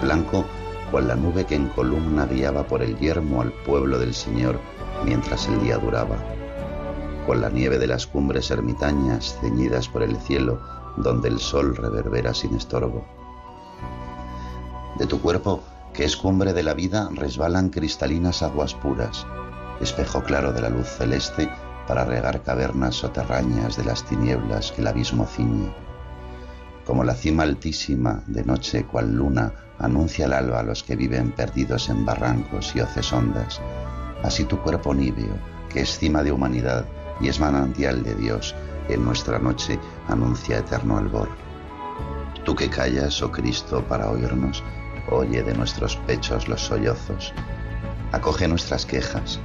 [0.01, 0.43] blanco
[0.89, 4.59] cual la nube que en columna guiaba por el yermo al pueblo del Señor,
[5.05, 6.17] mientras el día duraba,
[7.27, 10.59] con la nieve de las cumbres ermitañas ceñidas por el cielo,
[10.97, 13.05] donde el sol reverbera sin estorbo.
[14.97, 15.61] De tu cuerpo,
[15.93, 19.27] que es cumbre de la vida, resbalan cristalinas aguas puras,
[19.81, 21.47] espejo claro de la luz celeste
[21.89, 25.73] para regar cavernas soterrañas de las tinieblas que el abismo ciñe.
[26.85, 31.31] Como la cima altísima, de noche cual luna, anuncia el alba a los que viven
[31.31, 33.59] perdidos en barrancos y hoces hondas,
[34.21, 35.33] Así tu cuerpo níveo,
[35.69, 36.85] que es cima de humanidad
[37.21, 38.53] y es manantial de Dios,
[38.87, 41.29] en nuestra noche anuncia eterno albor.
[42.43, 44.63] Tú que callas, oh Cristo, para oírnos,
[45.09, 47.33] oye de nuestros pechos los sollozos,
[48.11, 49.39] acoge nuestras quejas,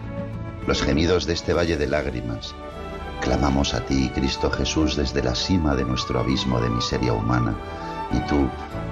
[0.67, 2.55] los gemidos de este valle de lágrimas.
[3.21, 7.57] Clamamos a ti, Cristo Jesús, desde la cima de nuestro abismo de miseria humana,
[8.13, 8.49] y tú,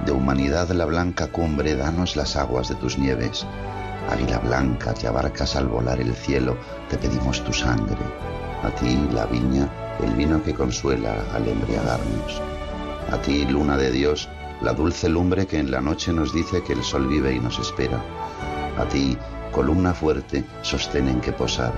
[0.06, 3.46] de humanidad la blanca cumbre, danos las aguas de tus nieves
[4.10, 6.56] Águila blanca que abarcas al volar el cielo,
[6.90, 7.96] te pedimos tu sangre.
[8.62, 9.68] A ti, la viña,
[10.02, 12.40] el vino que consuela al embriagarnos.
[13.10, 14.28] A ti, luna de Dios,
[14.60, 17.58] la dulce lumbre que en la noche nos dice que el sol vive y nos
[17.58, 18.02] espera.
[18.76, 19.16] A ti,
[19.52, 21.72] columna fuerte, sostén en que posar.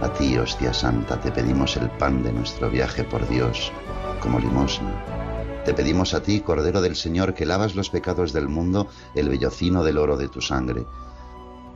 [0.00, 3.72] A ti, hostia santa, te pedimos el pan de nuestro viaje por Dios,
[4.20, 4.94] como limosna.
[5.64, 9.84] Te pedimos a ti, Cordero del Señor, que lavas los pecados del mundo, el bellocino
[9.84, 10.86] del oro de tu sangre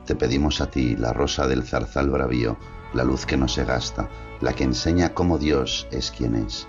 [0.07, 2.57] te pedimos a ti, la rosa del zarzal bravío,
[2.93, 4.09] la luz que no se gasta,
[4.41, 6.67] la que enseña cómo Dios es quien es.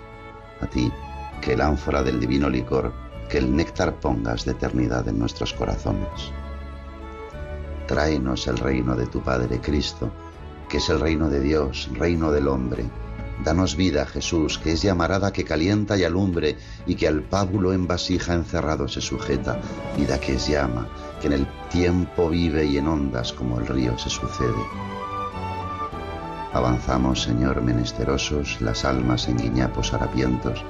[0.60, 0.92] A ti,
[1.40, 2.92] que el ánfora del divino licor,
[3.28, 6.32] que el néctar pongas de eternidad en nuestros corazones.
[7.86, 10.10] Tráenos el reino de tu Padre Cristo,
[10.68, 12.84] que es el reino de Dios, reino del hombre.
[13.44, 17.86] Danos vida, Jesús, que es llamarada que calienta y alumbre, y que al pábulo en
[17.86, 19.60] vasija encerrado se sujeta,
[19.96, 20.88] vida que es llama,
[21.20, 24.64] que en el tiempo vive y en ondas como el río se sucede.
[26.54, 30.64] Avanzamos, Señor, menesterosos, las almas en guiñapos harapientos,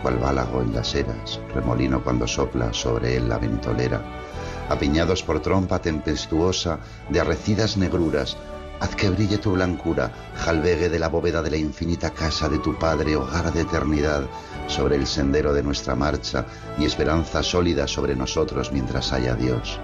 [0.00, 4.23] cual bálago en las eras, remolino cuando sopla sobre él la ventolera,
[4.68, 8.36] apiñados por trompa tempestuosa de arrecidas negruras,
[8.80, 12.78] haz que brille tu blancura, jalvegue de la bóveda de la infinita casa de tu
[12.78, 14.24] Padre, hogar de eternidad,
[14.66, 16.46] sobre el sendero de nuestra marcha
[16.78, 19.78] y esperanza sólida sobre nosotros mientras haya Dios.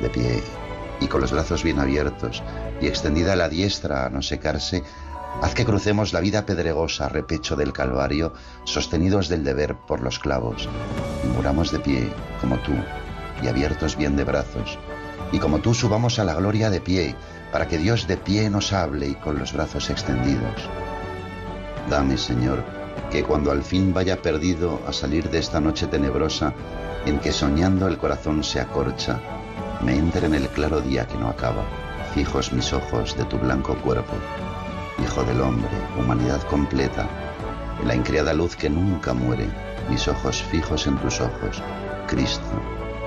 [0.00, 0.42] De pie
[1.00, 2.42] y con los brazos bien abiertos
[2.80, 4.82] y extendida la diestra a no secarse,
[5.42, 8.32] Haz que crucemos la vida pedregosa, repecho del Calvario,
[8.64, 10.68] sostenidos del deber por los clavos,
[11.24, 12.08] y muramos de pie,
[12.40, 12.72] como tú,
[13.44, 14.78] y abiertos bien de brazos,
[15.30, 17.14] y como tú subamos a la gloria de pie,
[17.52, 20.68] para que Dios de pie nos hable y con los brazos extendidos.
[21.88, 22.64] Dame, Señor,
[23.10, 26.54] que cuando al fin vaya perdido a salir de esta noche tenebrosa,
[27.06, 29.20] en que soñando el corazón se acorcha,
[29.82, 31.64] me entre en el claro día que no acaba,
[32.14, 34.14] fijos mis ojos de tu blanco cuerpo.
[35.02, 37.06] Hijo del hombre, humanidad completa,
[37.80, 39.48] en la increada luz que nunca muere,
[39.90, 41.62] mis ojos fijos en tus ojos,
[42.06, 42.83] Cristo,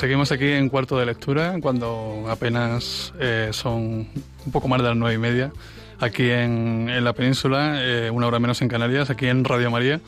[0.00, 4.08] seguimos aquí en cuarto de lectura, cuando apenas eh, son
[4.46, 5.52] un poco más de las nueve y media,
[5.98, 10.00] aquí en, en la península, eh, una hora menos en Canarias, aquí en Radio María.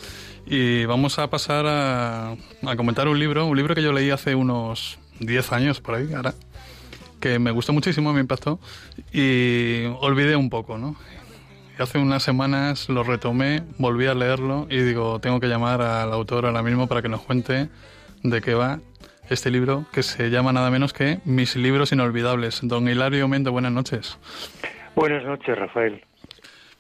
[0.46, 4.34] Y vamos a pasar a, a, comentar un libro, un libro que yo leí hace
[4.34, 6.32] unos diez años por ahí, ahora,
[7.20, 8.58] que me gustó muchísimo, me impactó,
[9.12, 10.96] y olvidé un poco, ¿no?
[11.78, 16.46] Hace unas semanas lo retomé, volví a leerlo y digo, tengo que llamar al autor
[16.46, 17.68] ahora mismo para que nos cuente
[18.22, 18.80] de qué va
[19.32, 22.60] este libro que se llama nada menos que Mis libros inolvidables.
[22.62, 24.18] Don Hilario Mendo, buenas noches.
[24.94, 26.04] Buenas noches, Rafael.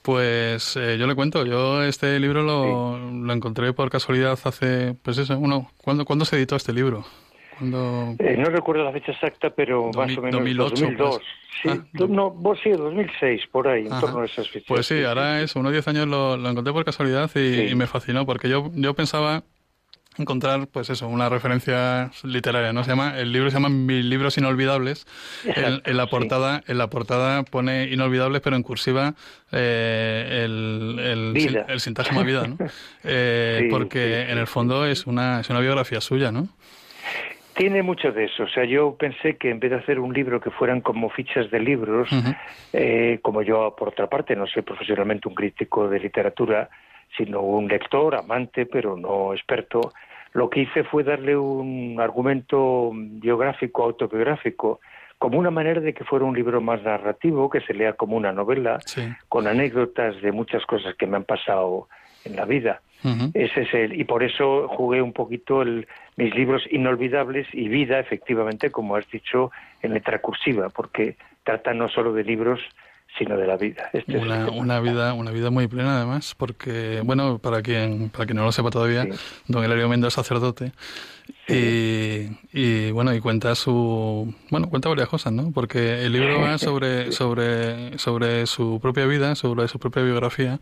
[0.02, 5.16] Pues eh, yo le cuento, yo este libro lo, lo, encontré por casualidad hace, pues
[5.18, 7.04] eso, uno, ¿cuándo, ¿cuándo se editó este libro?
[7.56, 8.16] Cuando...
[8.18, 11.10] Eh, no recuerdo la fecha exacta, pero más o menos 2008, 2002.
[11.10, 11.22] Pues.
[11.62, 14.66] Sí, ah, no, vos sí, 2006, por ahí, en torno a esas fechas.
[14.66, 17.86] Pues sí, ahora es unos 10 años lo, lo, encontré por casualidad y, y, me
[17.86, 19.44] fascinó, porque yo, yo pensaba
[20.18, 24.38] encontrar pues eso una referencia literaria no se llama el libro se llama mis libros
[24.38, 25.06] inolvidables.
[25.44, 29.14] En, la portada en la portada pone inolvidables pero en cursiva
[29.50, 32.56] eh, el, el, el, sintagma vida no
[33.04, 36.48] eh, porque en el fondo es una es una biografía suya no
[37.54, 38.44] tiene mucho de eso.
[38.44, 41.50] O sea, yo pensé que en vez de hacer un libro que fueran como fichas
[41.50, 42.08] de libros,
[42.72, 46.70] eh, como yo, por otra parte, no soy profesionalmente un crítico de literatura,
[47.16, 49.92] sino un lector, amante, pero no experto,
[50.32, 54.80] lo que hice fue darle un argumento biográfico, autobiográfico,
[55.18, 58.32] como una manera de que fuera un libro más narrativo, que se lea como una
[58.32, 58.78] novela,
[59.28, 61.88] con anécdotas de muchas cosas que me han pasado
[62.24, 62.80] en la vida.
[63.34, 65.86] Ese es el, y por eso jugué un poquito el,
[66.16, 69.50] mis libros inolvidables y vida, efectivamente, como has dicho,
[69.82, 72.60] en letra cursiva, porque trata no solo de libros,
[73.18, 73.90] sino de la vida.
[73.92, 78.36] Este una, una, vida una vida muy plena además, porque, bueno, para quien, para quien
[78.36, 79.06] no lo sepa todavía,
[79.46, 80.72] don Hilario Méndez es sacerdote
[81.48, 85.50] y, y, bueno, y cuenta su, bueno, cuenta varias cosas, ¿no?
[85.52, 90.60] Porque el libro va sobre, sobre, sobre su propia vida, sobre su propia biografía.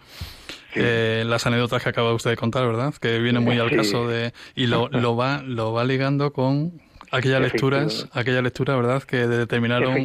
[0.74, 2.94] Eh, las anécdotas que acaba usted de contar, ¿verdad?
[2.94, 6.80] Que viene muy al caso de y lo, lo va lo va ligando con
[7.10, 9.02] aquellas lecturas, aquella lectura, ¿verdad?
[9.02, 9.96] Que determinaron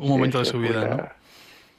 [0.00, 1.21] un momento de su vida, ¿no?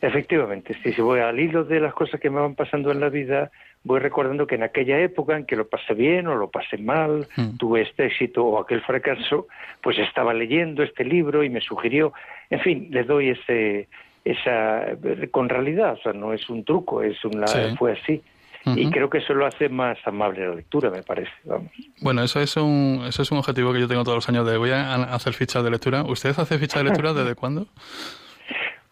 [0.03, 3.51] Efectivamente, si voy al hilo de las cosas que me van pasando en la vida,
[3.85, 7.25] voy recordando que en aquella época en que lo pasé bien o lo pasé mal,
[7.37, 7.55] hmm.
[7.55, 9.47] tuve este éxito o aquel fracaso,
[9.81, 12.11] pues estaba leyendo este libro y me sugirió,
[12.49, 13.87] en fin, le doy ese,
[14.25, 14.87] esa,
[15.31, 17.47] con realidad, o sea, no es un truco, es una,
[17.77, 18.21] fue así.
[18.65, 21.31] Y creo que eso lo hace más amable la lectura, me parece.
[21.45, 21.71] Vamos.
[22.01, 24.57] Bueno, eso es un eso es un objetivo que yo tengo todos los años de
[24.57, 26.03] voy a hacer fichas de lectura.
[26.03, 27.67] ¿Usted hace fichas de lectura desde cuándo?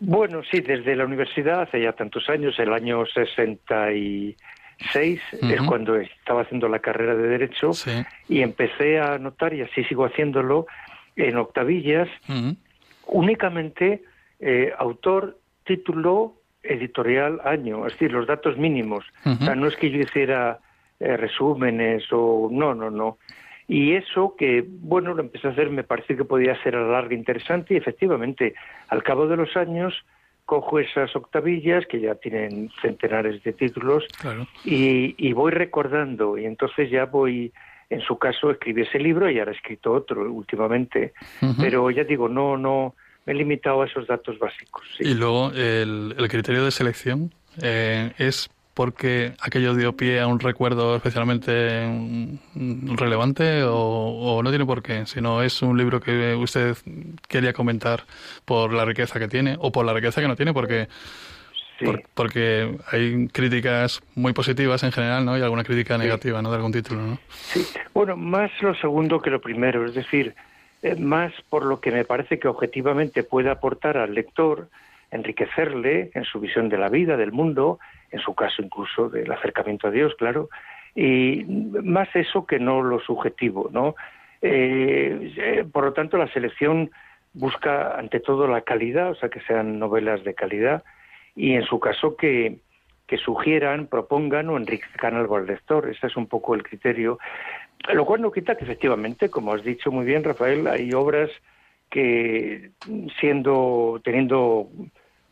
[0.03, 6.41] Bueno, sí, desde la universidad, hace ya tantos años, el año 66 es cuando estaba
[6.41, 7.69] haciendo la carrera de Derecho
[8.27, 10.65] y empecé a notar, y así sigo haciéndolo,
[11.15, 12.09] en octavillas,
[13.05, 14.01] únicamente
[14.39, 16.33] eh, autor, título,
[16.63, 19.05] editorial, año, es decir, los datos mínimos.
[19.23, 20.61] O sea, no es que yo hiciera
[20.99, 22.49] eh, resúmenes o...
[22.51, 23.19] No, no, no.
[23.71, 26.91] Y eso que, bueno, lo empecé a hacer, me pareció que podía ser a la
[26.91, 28.53] larga interesante y efectivamente,
[28.89, 29.93] al cabo de los años,
[30.43, 34.03] cojo esas octavillas que ya tienen centenares de títulos
[34.65, 36.37] y, voy recordando.
[36.37, 37.53] Y entonces ya voy,
[37.89, 41.13] en su caso, escribí ese libro y ahora he escrito otro últimamente,
[41.57, 42.93] pero ya digo, no, no,
[43.25, 44.83] me he limitado a esos datos básicos.
[44.99, 48.49] Y luego el, criterio de selección eh, es
[48.81, 51.87] porque aquello dio pie a un recuerdo especialmente
[52.95, 56.75] relevante o, no tiene por qué, sino es un libro que usted
[57.27, 58.05] quería comentar
[58.43, 60.87] por la riqueza que tiene o por la riqueza que no tiene, porque
[62.15, 65.37] porque hay críticas muy positivas en general, ¿no?
[65.37, 66.49] Y alguna crítica negativa, ¿no?
[66.49, 67.19] De algún título, ¿no?
[67.29, 67.63] Sí.
[67.93, 70.33] Bueno, más lo segundo que lo primero, es decir,
[70.81, 74.69] eh, más por lo que me parece que objetivamente puede aportar al lector,
[75.11, 77.77] enriquecerle en su visión de la vida, del mundo,
[78.11, 80.49] en su caso incluso del acercamiento a Dios, claro,
[80.95, 83.95] y más eso que no lo subjetivo, ¿no?
[84.41, 86.91] Eh, eh, por lo tanto, la selección
[87.33, 90.83] busca ante todo la calidad, o sea, que sean novelas de calidad,
[91.35, 92.57] y en su caso que,
[93.07, 95.89] que sugieran, propongan o enriquezcan algo al lector.
[95.89, 97.19] Ese es un poco el criterio.
[97.93, 101.29] Lo cual no quita que efectivamente, como has dicho muy bien, Rafael, hay obras
[101.89, 102.71] que
[103.19, 104.69] siendo, teniendo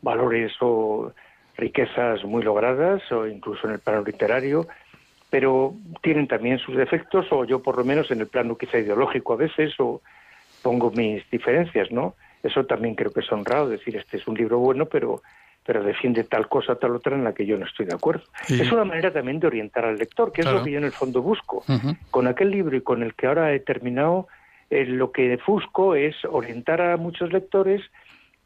[0.02, 1.12] valores o
[1.60, 4.66] riquezas muy logradas o incluso en el plano literario,
[5.28, 9.34] pero tienen también sus defectos o yo por lo menos en el plano quizá ideológico
[9.34, 10.00] a veces o
[10.62, 12.14] pongo mis diferencias, ¿no?
[12.42, 15.22] Eso también creo que es honrado decir este es un libro bueno, pero
[15.64, 18.24] pero defiende tal cosa, tal otra en la que yo no estoy de acuerdo.
[18.48, 20.92] Es una manera también de orientar al lector, que es lo que yo en el
[20.92, 21.62] fondo busco.
[22.10, 24.26] Con aquel libro y con el que ahora he terminado,
[24.70, 27.82] eh, lo que busco es orientar a muchos lectores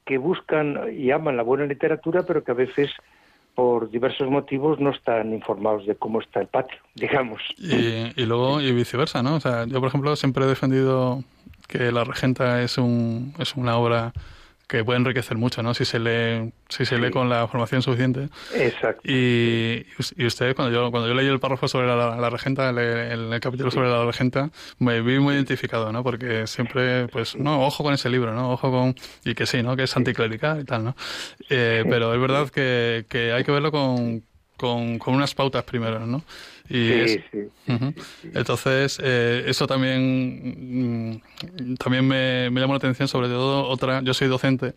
[0.04, 2.90] que buscan y aman la buena literatura, pero que a veces
[3.54, 7.40] por diversos motivos no están informados de cómo está el patio, digamos.
[7.56, 9.36] Y, y luego y viceversa, ¿no?
[9.36, 11.22] O sea, yo por ejemplo siempre he defendido
[11.68, 14.12] que La Regenta es un es una obra
[14.66, 15.74] que puede enriquecer mucho, ¿no?
[15.74, 18.28] Si se lee, si se lee con la formación suficiente.
[18.54, 19.02] Exacto.
[19.04, 19.86] Y,
[20.16, 23.70] y usted, cuando yo, cuando yo leí el párrafo sobre la, regenta, el, el, capítulo
[23.70, 26.02] sobre la regenta, me vi muy identificado, ¿no?
[26.02, 28.52] Porque siempre, pues, no, ojo con ese libro, ¿no?
[28.52, 28.94] Ojo con,
[29.24, 29.76] y que sí, ¿no?
[29.76, 30.96] Que es anticlerical y tal, ¿no?
[31.50, 34.24] Eh, pero es verdad que, que hay que verlo con,
[34.56, 36.24] con, con unas pautas primero, ¿no?
[36.68, 37.38] Y sí, sí,
[38.32, 44.14] Entonces, eh, eso también, mm, también me, me llamó la atención, sobre todo otra, yo
[44.14, 44.74] soy docente.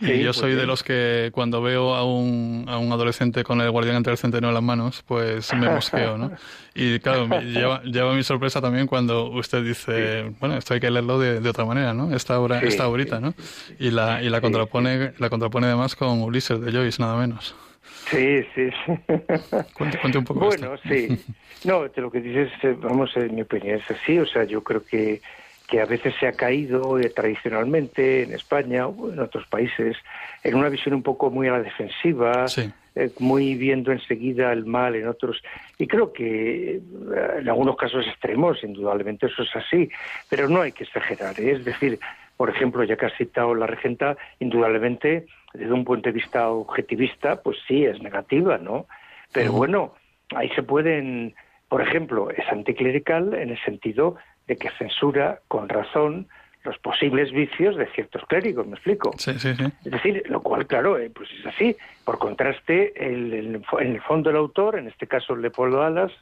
[0.00, 3.70] y yo soy de los que cuando veo a un, a un adolescente con el
[3.70, 6.32] guardián entre el centeno en las manos, pues me mosqueo, ¿no?
[6.74, 11.18] Y claro, lleva, lleva mi sorpresa también cuando usted dice, bueno, esto hay que leerlo
[11.20, 12.12] de, de otra manera, ¿no?
[12.16, 13.34] Esta obra, esta ahorita, ¿no?
[13.78, 17.54] Y la, y la contrapone, la contrapone además con Ulises de Joyce, nada menos.
[18.12, 18.92] Sí, sí, sí.
[19.74, 21.18] Cuente, un poco Bueno, sí.
[21.64, 24.18] No, de lo que dices, eh, vamos, en mi opinión es así.
[24.18, 25.22] O sea, yo creo que,
[25.66, 29.96] que a veces se ha caído eh, tradicionalmente en España o en otros países
[30.44, 32.44] en una visión un poco muy a la defensiva,
[32.94, 35.42] eh, muy viendo enseguida el mal en otros.
[35.78, 36.82] Y creo que
[37.38, 39.88] en algunos casos extremos, indudablemente eso es así,
[40.28, 41.40] pero no hay que exagerar.
[41.40, 41.98] Es decir,
[42.36, 47.42] por ejemplo, ya que has citado la regenta, indudablemente desde un punto de vista objetivista,
[47.42, 48.86] pues sí, es negativa, ¿no?
[49.32, 49.94] Pero bueno,
[50.34, 51.34] ahí se pueden,
[51.68, 54.16] por ejemplo, es anticlerical en el sentido
[54.46, 56.28] de que censura con razón
[56.64, 59.10] los posibles vicios de ciertos clérigos, ¿me explico?
[59.16, 59.64] Sí, sí, sí.
[59.84, 61.76] Es decir, lo cual, claro, eh, pues es así.
[62.04, 66.12] Por contraste, el, en el fondo el autor, en este caso Leopoldo Alas,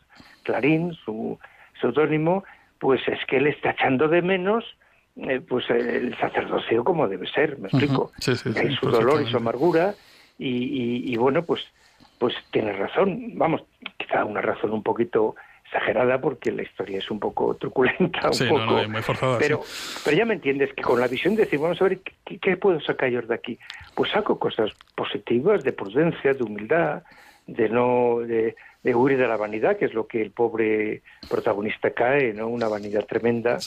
[0.42, 1.38] Clarín, su
[1.80, 2.44] seudónimo,
[2.78, 4.64] pues es que él está echando de menos
[5.16, 8.12] eh, pues el sacerdocio como debe ser, me explico.
[8.56, 9.94] Hay su dolor y su amargura
[10.38, 11.62] y, y, bueno, pues
[12.18, 13.62] pues tiene razón, vamos,
[13.96, 18.88] quizá una razón un poquito exagerada porque la historia es un poco truculenta, un poco,
[18.88, 19.62] muy forzada, pero,
[20.04, 22.78] pero ya me entiendes que con la visión de decir, vamos a ver, ¿qué, puedo
[22.80, 23.58] sacar yo de aquí?
[23.94, 27.04] Pues saco cosas positivas, de prudencia, de humildad,
[27.46, 31.90] de no de, de, huir de la vanidad, que es lo que el pobre protagonista
[31.90, 32.48] cae, ¿no?
[32.48, 33.58] Una vanidad tremenda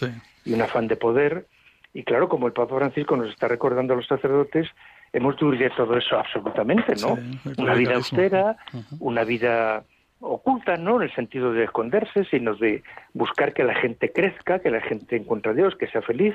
[0.45, 1.47] y un afán de poder.
[1.93, 4.67] Y claro, como el Papa Francisco nos está recordando a los sacerdotes,
[5.13, 7.17] hemos de huir de todo eso absolutamente, ¿no?
[7.57, 8.57] una vida austera,
[8.99, 9.83] una vida
[10.23, 12.81] oculta, no en el sentido de esconderse, sino de
[13.13, 16.33] buscar que la gente crezca, que la gente encuentre a Dios, que sea feliz.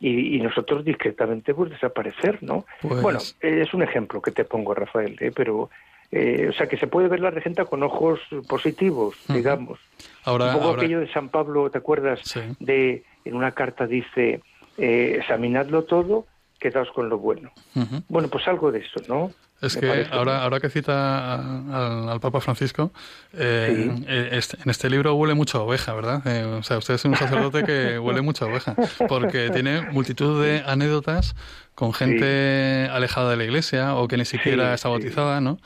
[0.00, 2.64] Y, nosotros discretamente pues desaparecer, ¿no?
[2.80, 5.32] Pues bueno, es un ejemplo que te pongo, Rafael, ¿eh?
[5.34, 5.70] pero
[6.10, 9.78] eh, o sea, que se puede ver la regenta con ojos positivos, digamos.
[10.24, 12.20] Ahora, un poco aquello de San Pablo, ¿te acuerdas?
[12.60, 14.40] De en una carta dice,
[14.78, 16.26] eh, examinadlo todo,
[16.58, 17.52] quedaos con lo bueno.
[18.08, 19.30] Bueno, pues algo de eso, ¿no?
[19.60, 21.34] Es que ahora, ahora que cita
[22.12, 22.92] al, Papa Francisco,
[23.32, 26.22] eh, en este libro huele mucho a oveja, ¿verdad?
[26.56, 28.76] o sea, usted es un sacerdote que huele mucho a oveja,
[29.08, 31.34] porque tiene multitud de anécdotas
[31.74, 35.58] con gente alejada de la iglesia o que ni siquiera está bautizada, ¿no?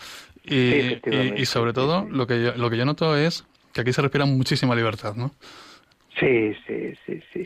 [0.44, 4.24] Y, sobre todo, lo que, yo, lo que yo noto es que aquí se respira
[4.24, 5.32] muchísima libertad, ¿no?
[6.18, 7.44] Sí, sí, sí, sí.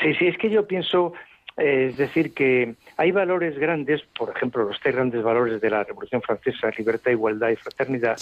[0.00, 1.14] Sí, sí, es que yo pienso,
[1.56, 6.20] es decir, que hay valores grandes, por ejemplo, los tres grandes valores de la Revolución
[6.20, 8.16] Francesa, libertad, igualdad y fraternidad,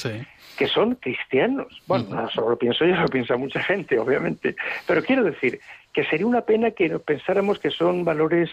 [0.57, 1.83] que son cristianos.
[1.87, 4.55] Bueno, no solo lo pienso yo, lo piensa mucha gente, obviamente.
[4.87, 5.61] Pero quiero decir
[5.93, 8.51] que sería una pena que pensáramos que son valores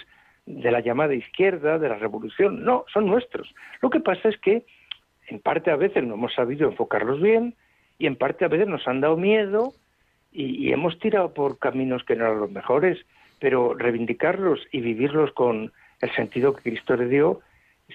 [0.48, 2.64] de la llamada izquierda, de la revolución.
[2.64, 3.54] No, son nuestros.
[3.82, 4.66] Lo que pasa es que,
[5.28, 7.56] en parte a veces no hemos sabido enfocarlos bien
[8.00, 9.74] y en parte a veces nos han dado miedo
[10.32, 13.00] y hemos tirado por caminos que no eran los mejores
[13.40, 15.72] pero reivindicarlos y vivirlos con
[16.02, 17.42] el sentido que Cristo le dio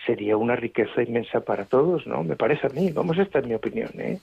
[0.06, 2.24] sería una riqueza inmensa para todos, ¿no?
[2.24, 4.18] Me parece a mí, vamos, esta es mi opinión, ¿eh?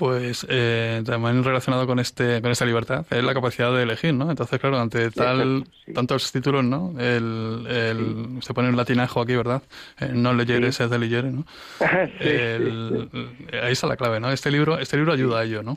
[0.00, 4.30] Pues eh, también relacionado con este con esta libertad es la capacidad de elegir, ¿no?
[4.30, 6.94] Entonces, claro, ante tal tantos títulos, ¿no?
[6.98, 9.60] El, el se pone un latinajo aquí, ¿verdad?
[10.00, 10.84] Eh, no leyeres sí.
[10.84, 11.44] es de leyere, ¿no?
[13.62, 14.32] ahí está la clave, ¿no?
[14.32, 15.76] Este libro este libro ayuda a ello, ¿no?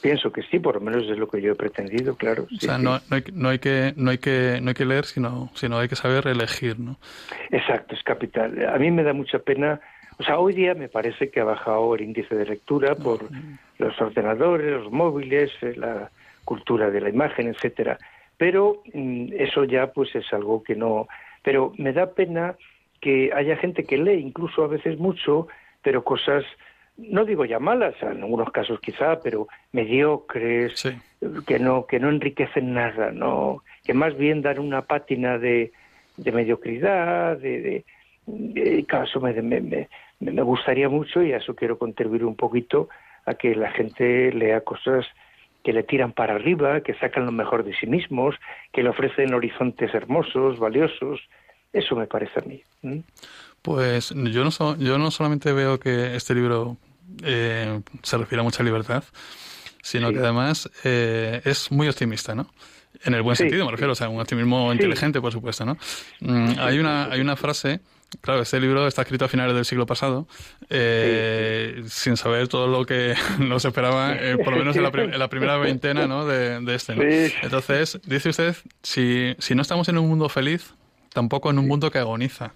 [0.00, 2.46] Pienso que sí, por lo menos es lo que yo he pretendido, claro.
[2.56, 5.04] O sea, no, no, hay, no, hay, que no hay que no hay que leer,
[5.04, 6.96] sino sino hay que saber elegir, ¿no?
[7.50, 8.66] Exacto, es capital.
[8.66, 9.78] A mí me da mucha pena,
[10.20, 13.24] o sea, hoy día me parece que ha bajado el índice de lectura por
[13.78, 16.10] los ordenadores, los móviles, eh, la
[16.44, 17.96] cultura de la imagen, etcétera.
[18.36, 21.08] Pero mm, eso ya pues es algo que no,
[21.42, 22.54] pero me da pena
[23.00, 25.48] que haya gente que lee incluso a veces mucho,
[25.80, 26.44] pero cosas
[26.98, 30.84] no digo ya malas, en algunos casos quizá, pero mediocres,
[31.46, 35.72] que no que no enriquecen nada, no que más bien dan una pátina de,
[36.18, 37.84] de mediocridad, de,
[38.26, 39.88] de, caso me, me,
[40.20, 42.88] me, gustaría mucho y a eso quiero contribuir un poquito
[43.26, 45.06] a que la gente lea cosas
[45.64, 48.34] que le tiran para arriba, que sacan lo mejor de sí mismos,
[48.72, 51.20] que le ofrecen horizontes hermosos, valiosos.
[51.72, 52.62] Eso me parece a mí.
[53.62, 56.76] Pues yo no, yo no solamente veo que este libro
[57.22, 59.04] eh, se refiere a mucha libertad,
[59.82, 62.46] sino que además eh, es muy optimista, ¿no?
[63.04, 65.76] En el buen sentido, me refiero, o sea, un optimismo inteligente, por supuesto, ¿no?
[66.20, 67.80] Mm, hay, una, hay una frase
[68.20, 70.26] Claro, este libro está escrito a finales del siglo pasado,
[70.68, 76.06] eh, sin saber todo lo que nos esperaba, por lo menos en la, primera veintena
[76.06, 76.26] ¿no?
[76.26, 76.96] de, de este.
[76.96, 77.02] ¿no?
[77.02, 80.74] Entonces, dice usted, si, si no estamos en un mundo feliz,
[81.12, 82.54] tampoco en un mundo que agoniza.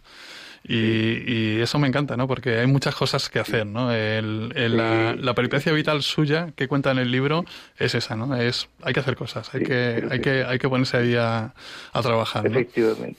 [0.67, 2.27] Y, eso me encanta, ¿no?
[2.27, 3.93] Porque hay muchas cosas que hacer, ¿no?
[3.93, 7.45] El, la, la, peripecia vital suya que cuenta en el libro
[7.79, 8.35] es esa, ¿no?
[8.35, 11.53] Es hay que hacer cosas, hay que hay que hay que ponerse ahí a,
[11.93, 12.47] a trabajar.
[12.47, 13.19] Efectivamente,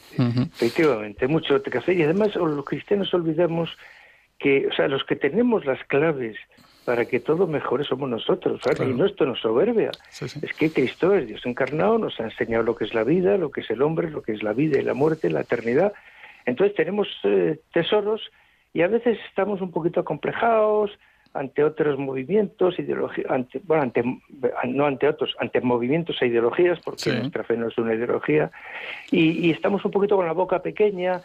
[0.56, 3.70] efectivamente, mucho que hacer y además los cristianos olvidamos
[4.40, 6.38] que, o sea, los que tenemos las claves
[6.86, 8.82] para que todo mejore somos nosotros, ¿sabes?
[8.82, 9.92] Y no esto nos soberbia.
[10.22, 13.50] Es que Cristo es Dios encarnado, nos ha enseñado lo que es la vida, lo
[13.50, 15.94] que es el hombre, lo que es la vida y la muerte, la eternidad.
[16.46, 18.22] Entonces tenemos eh, tesoros
[18.74, 20.92] y a veces estamos un poquito acomplejados
[21.36, 24.04] ante otros movimientos, ideologías, ante, bueno, ante,
[24.68, 28.52] no ante otros, ante movimientos e ideologías, porque nuestra fe no es una ideología,
[29.12, 31.22] y, estamos un poquito con la boca pequeña,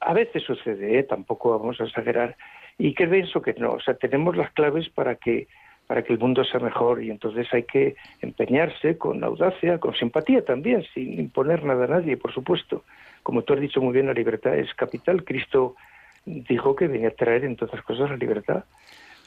[0.00, 1.04] a veces sucede, ¿eh?
[1.04, 2.36] tampoco vamos a exagerar,
[2.76, 5.46] y que pienso que no, o sea, tenemos las claves para que
[5.86, 10.42] para que el mundo sea mejor y entonces hay que empeñarse con audacia, con simpatía
[10.42, 12.84] también, sin imponer nada a nadie, por supuesto,
[13.22, 15.24] como tú has dicho muy bien, la libertad es capital.
[15.24, 15.76] Cristo
[16.24, 18.64] dijo que venía a traer en todas cosas la libertad.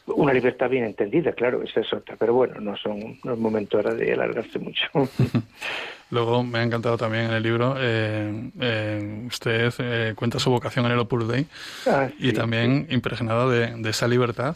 [0.08, 3.78] Una libertad bien entendida, claro, esa es otra, pero bueno, no, son, no es momento
[3.78, 4.86] ahora de alargarse mucho.
[6.12, 10.86] Luego me ha encantado también en el libro, eh, eh, usted eh, cuenta su vocación
[10.86, 11.48] en el Opus Dei
[11.88, 14.56] ah, y también impregnado de, de, esa libertad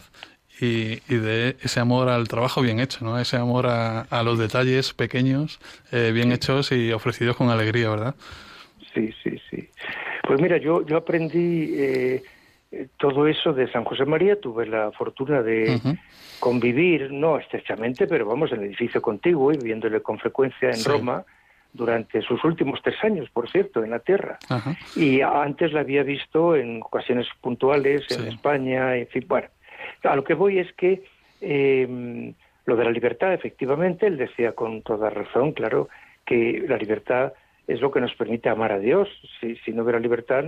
[0.60, 3.18] y, y, de ese amor al trabajo bien hecho, ¿no?
[3.18, 5.58] ese amor a, a los detalles pequeños,
[5.90, 8.14] bien hechos y ofrecidos con alegría, ¿verdad?
[8.94, 9.68] Sí, sí, sí.
[10.26, 12.22] Pues mira, yo, yo aprendí eh,
[12.96, 15.80] todo eso de San José María, tuve la fortuna de
[16.38, 21.24] convivir, no estrechamente, pero vamos, en el edificio contiguo y viéndole con frecuencia en Roma
[21.72, 24.38] durante sus últimos tres años, por cierto, en la tierra.
[24.96, 29.48] Y antes la había visto en ocasiones puntuales en España, en fin, bueno.
[30.02, 31.04] A lo que voy es que
[31.40, 32.34] eh,
[32.66, 35.88] lo de la libertad, efectivamente, él decía con toda razón, claro,
[36.24, 37.32] que la libertad
[37.70, 39.08] es lo que nos permite amar a Dios.
[39.40, 40.44] Si, si no hubiera libertad,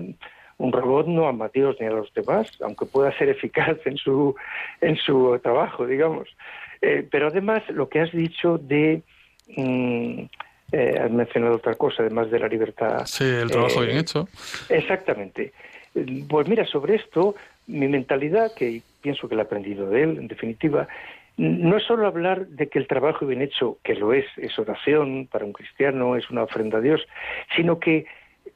[0.58, 3.96] un robot no ama a Dios ni a los demás, aunque pueda ser eficaz en
[3.96, 4.34] su,
[4.80, 6.28] en su trabajo, digamos.
[6.80, 9.02] Eh, pero además, lo que has dicho de...
[9.56, 10.22] Mm,
[10.72, 13.04] eh, has mencionado otra cosa, además de la libertad.
[13.04, 14.26] Sí, el trabajo bien eh, hecho.
[14.70, 15.52] Exactamente.
[16.28, 17.34] Pues mira, sobre esto,
[17.66, 20.88] mi mentalidad, que pienso que la he aprendido de él, en definitiva,
[21.36, 25.28] no es solo hablar de que el trabajo bien hecho, que lo es, es oración
[25.30, 27.00] para un cristiano, es una ofrenda a Dios,
[27.56, 28.06] sino que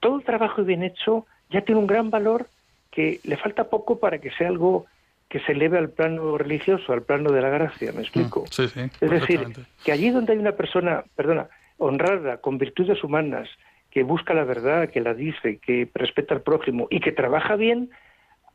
[0.00, 2.46] todo el trabajo bien hecho ya tiene un gran valor
[2.90, 4.86] que le falta poco para que sea algo
[5.28, 8.42] que se eleve al plano religioso, al plano de la gracia, ¿me explico?
[8.42, 9.40] Mm, sí, sí, es decir,
[9.84, 11.48] que allí donde hay una persona, perdona,
[11.78, 13.48] honrada, con virtudes humanas,
[13.90, 17.90] que busca la verdad, que la dice, que respeta al prójimo y que trabaja bien,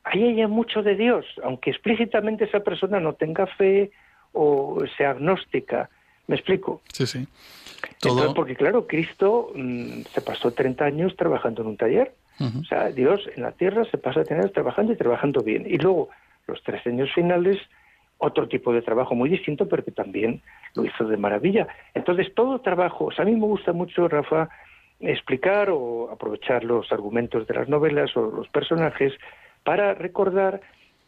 [0.04, 3.92] ahí hay mucho de Dios, aunque explícitamente esa persona no tenga fe
[4.34, 5.90] o sea agnóstica.
[6.28, 6.82] ¿Me explico?
[6.94, 7.28] Sí, sí.
[8.36, 12.14] porque claro, Cristo mm, se pasó 30 años trabajando en un taller.
[12.40, 15.64] O sea, Dios en la tierra se pasa 30 años trabajando y trabajando bien.
[15.68, 16.10] Y luego,
[16.48, 17.60] los tres años finales,
[18.18, 20.42] otro tipo de trabajo muy distinto, pero que también
[20.74, 21.68] lo hizo de maravilla.
[21.94, 24.50] Entonces, todo trabajo, o sea, a mí me gusta mucho, Rafa,
[25.00, 29.14] explicar o aprovechar los argumentos de las novelas o los personajes
[29.64, 30.62] para recordar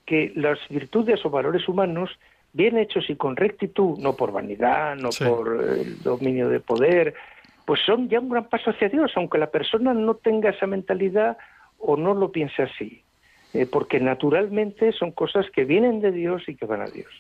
[0.06, 2.10] que las virtudes o valores humanos
[2.54, 7.16] bien hechos y con rectitud, no por vanidad, no por el dominio de poder,
[7.66, 11.38] pues son ya un gran paso hacia Dios, aunque la persona no tenga esa mentalidad
[11.80, 13.04] o no lo piense así.
[13.54, 17.12] Eh, porque naturalmente son cosas que vienen de Dios y que van a Dios.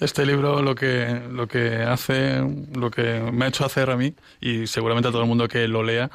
[0.00, 2.42] Este libro lo que, lo que hace,
[2.74, 5.68] lo que me ha hecho hacer a mí, y seguramente a todo el mundo que
[5.68, 6.10] lo lea,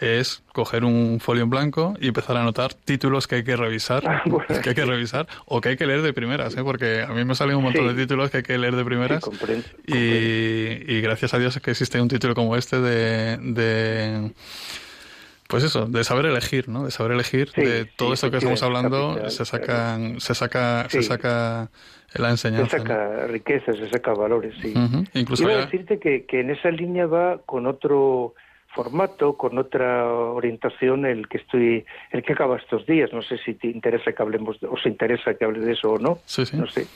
[0.00, 4.02] es coger un folio en blanco y empezar a anotar títulos que hay que revisar,
[4.08, 4.22] ah,
[4.60, 6.64] que hay que revisar o que hay que leer de primeras, ¿eh?
[6.64, 9.22] porque a mí me salen un montón de títulos que hay que leer de primeras.
[9.86, 14.32] y, gracias a Dios es que existe un título como este de
[15.52, 16.86] pues eso, de saber elegir, ¿no?
[16.86, 21.70] De saber elegir de todo esto que estamos hablando se sacan, se saca, se saca
[22.18, 22.78] la enseñanza.
[22.78, 24.74] Se saca riqueza, se saca valores, sí.
[25.14, 28.34] Incluso Quiero decirte que, que en esa línea va con otro
[28.74, 33.12] formato, con otra orientación el que estoy, el que acaba estos días.
[33.12, 35.98] No sé si te interesa que hablemos, o os interesa que hable de eso o
[35.98, 36.18] no.
[36.24, 36.56] Sí, sí.
[36.56, 36.86] No sé.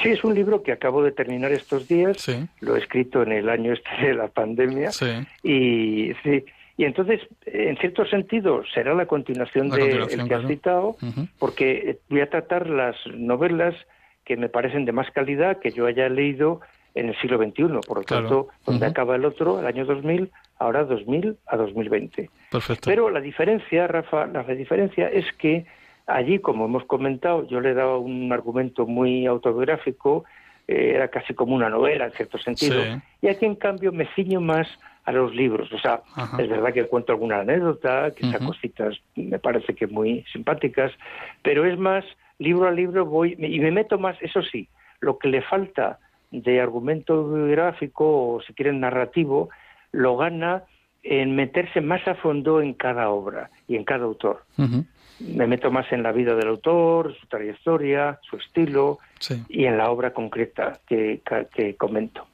[0.00, 2.18] Sí, es un libro que acabo de terminar estos días.
[2.20, 2.46] Sí.
[2.60, 4.92] Lo he escrito en el año este de la pandemia.
[4.92, 5.26] Sí.
[5.42, 6.44] Y sí,
[6.76, 10.96] y entonces, en cierto sentido, será la continuación, de el que has citado,
[11.38, 13.74] porque voy a tratar las novelas
[14.24, 16.60] que me parecen de más calidad que yo haya leído
[16.94, 17.64] en el siglo XXI.
[17.86, 22.30] Por lo tanto, donde acaba el otro, el año 2000, ahora 2000 a 2020.
[22.50, 22.88] Perfecto.
[22.88, 25.66] Pero la diferencia, Rafa, la diferencia es que
[26.06, 30.24] allí, como hemos comentado, yo le he dado un argumento muy autobiográfico,
[30.68, 32.80] eh, era casi como una novela en cierto sentido,
[33.20, 34.68] y aquí en cambio me ciño más
[35.04, 35.72] a los libros.
[35.72, 36.02] O sea,
[36.38, 40.92] es verdad que cuento alguna anécdota, que esas cositas me parece que muy simpáticas,
[41.42, 42.04] pero es más,
[42.38, 44.68] libro a libro voy y me meto más, eso sí,
[45.00, 45.98] lo que le falta
[46.30, 49.50] de argumento biográfico o si quieren narrativo,
[49.90, 50.64] lo gana
[51.02, 54.44] en meterse más a fondo en cada obra y en cada autor.
[55.18, 58.98] Me meto más en la vida del autor, su trayectoria, su estilo
[59.48, 61.20] y en la obra concreta que,
[61.54, 62.26] que comento.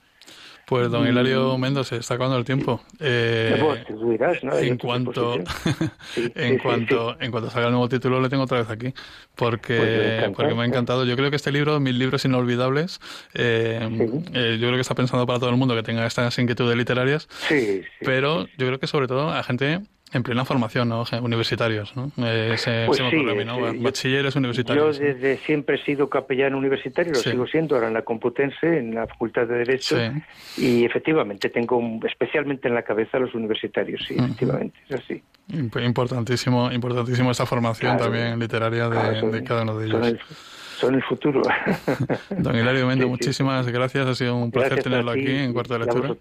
[0.68, 2.82] Pues don Hilario Mendoza, está acabando el tiempo.
[3.00, 3.58] Eh,
[4.60, 5.34] en cuanto,
[6.34, 8.92] en cuanto, en cuanto salga el nuevo título, le tengo otra vez aquí,
[9.34, 11.06] porque, pues porque me ha encantado.
[11.06, 13.00] Yo creo que este libro, Mil libros inolvidables,
[13.32, 13.78] eh,
[14.34, 17.28] eh, yo creo que está pensando para todo el mundo que tenga estas inquietudes literarias.
[18.00, 19.80] pero yo creo que sobre todo a gente
[20.12, 21.04] en plena formación, ¿no?
[21.22, 22.10] Universitarios, ¿no?
[22.26, 23.58] Ese, pues sí, ¿no?
[23.82, 24.98] Bachilleres universitarios.
[24.98, 28.94] Yo desde siempre he sido capellán universitario, lo sigo siendo ahora en la Complutense, en
[28.94, 29.96] la Facultad de Derecho,
[30.56, 35.22] y efectivamente tengo especialmente en la cabeza a los universitarios, sí, efectivamente, es así.
[35.48, 40.18] Importantísimo, importantísimo esa formación también literaria de, cada uno de ellos.
[40.78, 41.42] Son el, futuro.
[42.30, 46.14] Don Hilario Mendo, muchísimas gracias, ha sido un placer tenerlo aquí en Cuarto de Lectura.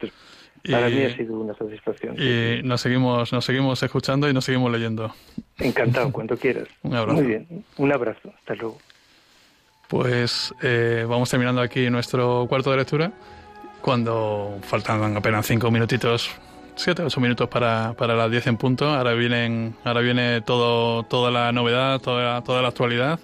[0.69, 2.15] Para mí ha sido una satisfacción.
[2.19, 5.13] Y nos seguimos, nos seguimos escuchando y nos seguimos leyendo.
[5.57, 6.67] Encantado, cuando quieras.
[6.83, 7.21] Un abrazo.
[7.21, 8.33] Muy bien, un abrazo.
[8.37, 8.77] Hasta luego.
[9.87, 13.11] Pues eh, vamos terminando aquí nuestro cuarto de lectura.
[13.81, 16.29] Cuando faltan apenas cinco minutitos,
[16.75, 18.89] siete, ocho minutos para, para las diez en punto.
[18.89, 23.19] Ahora vienen, ahora viene todo, toda la novedad, toda, toda la actualidad.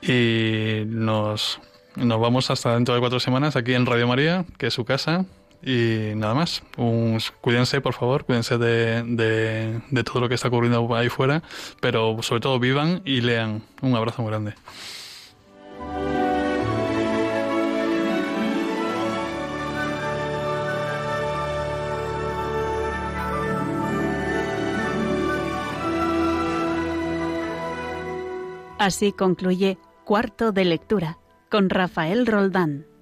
[0.00, 1.60] Y nos,
[1.96, 5.24] nos vamos hasta dentro de cuatro semanas aquí en Radio María, que es su casa,
[5.64, 6.62] y nada más,
[7.40, 11.42] cuídense por favor, cuídense de, de, todo lo que está ocurriendo ahí fuera,
[11.80, 13.62] pero sobre todo vivan y lean.
[13.80, 14.54] Un abrazo muy grande.
[28.78, 31.18] Así concluye Cuarto de Lectura
[31.50, 32.93] con Rafael Roldán.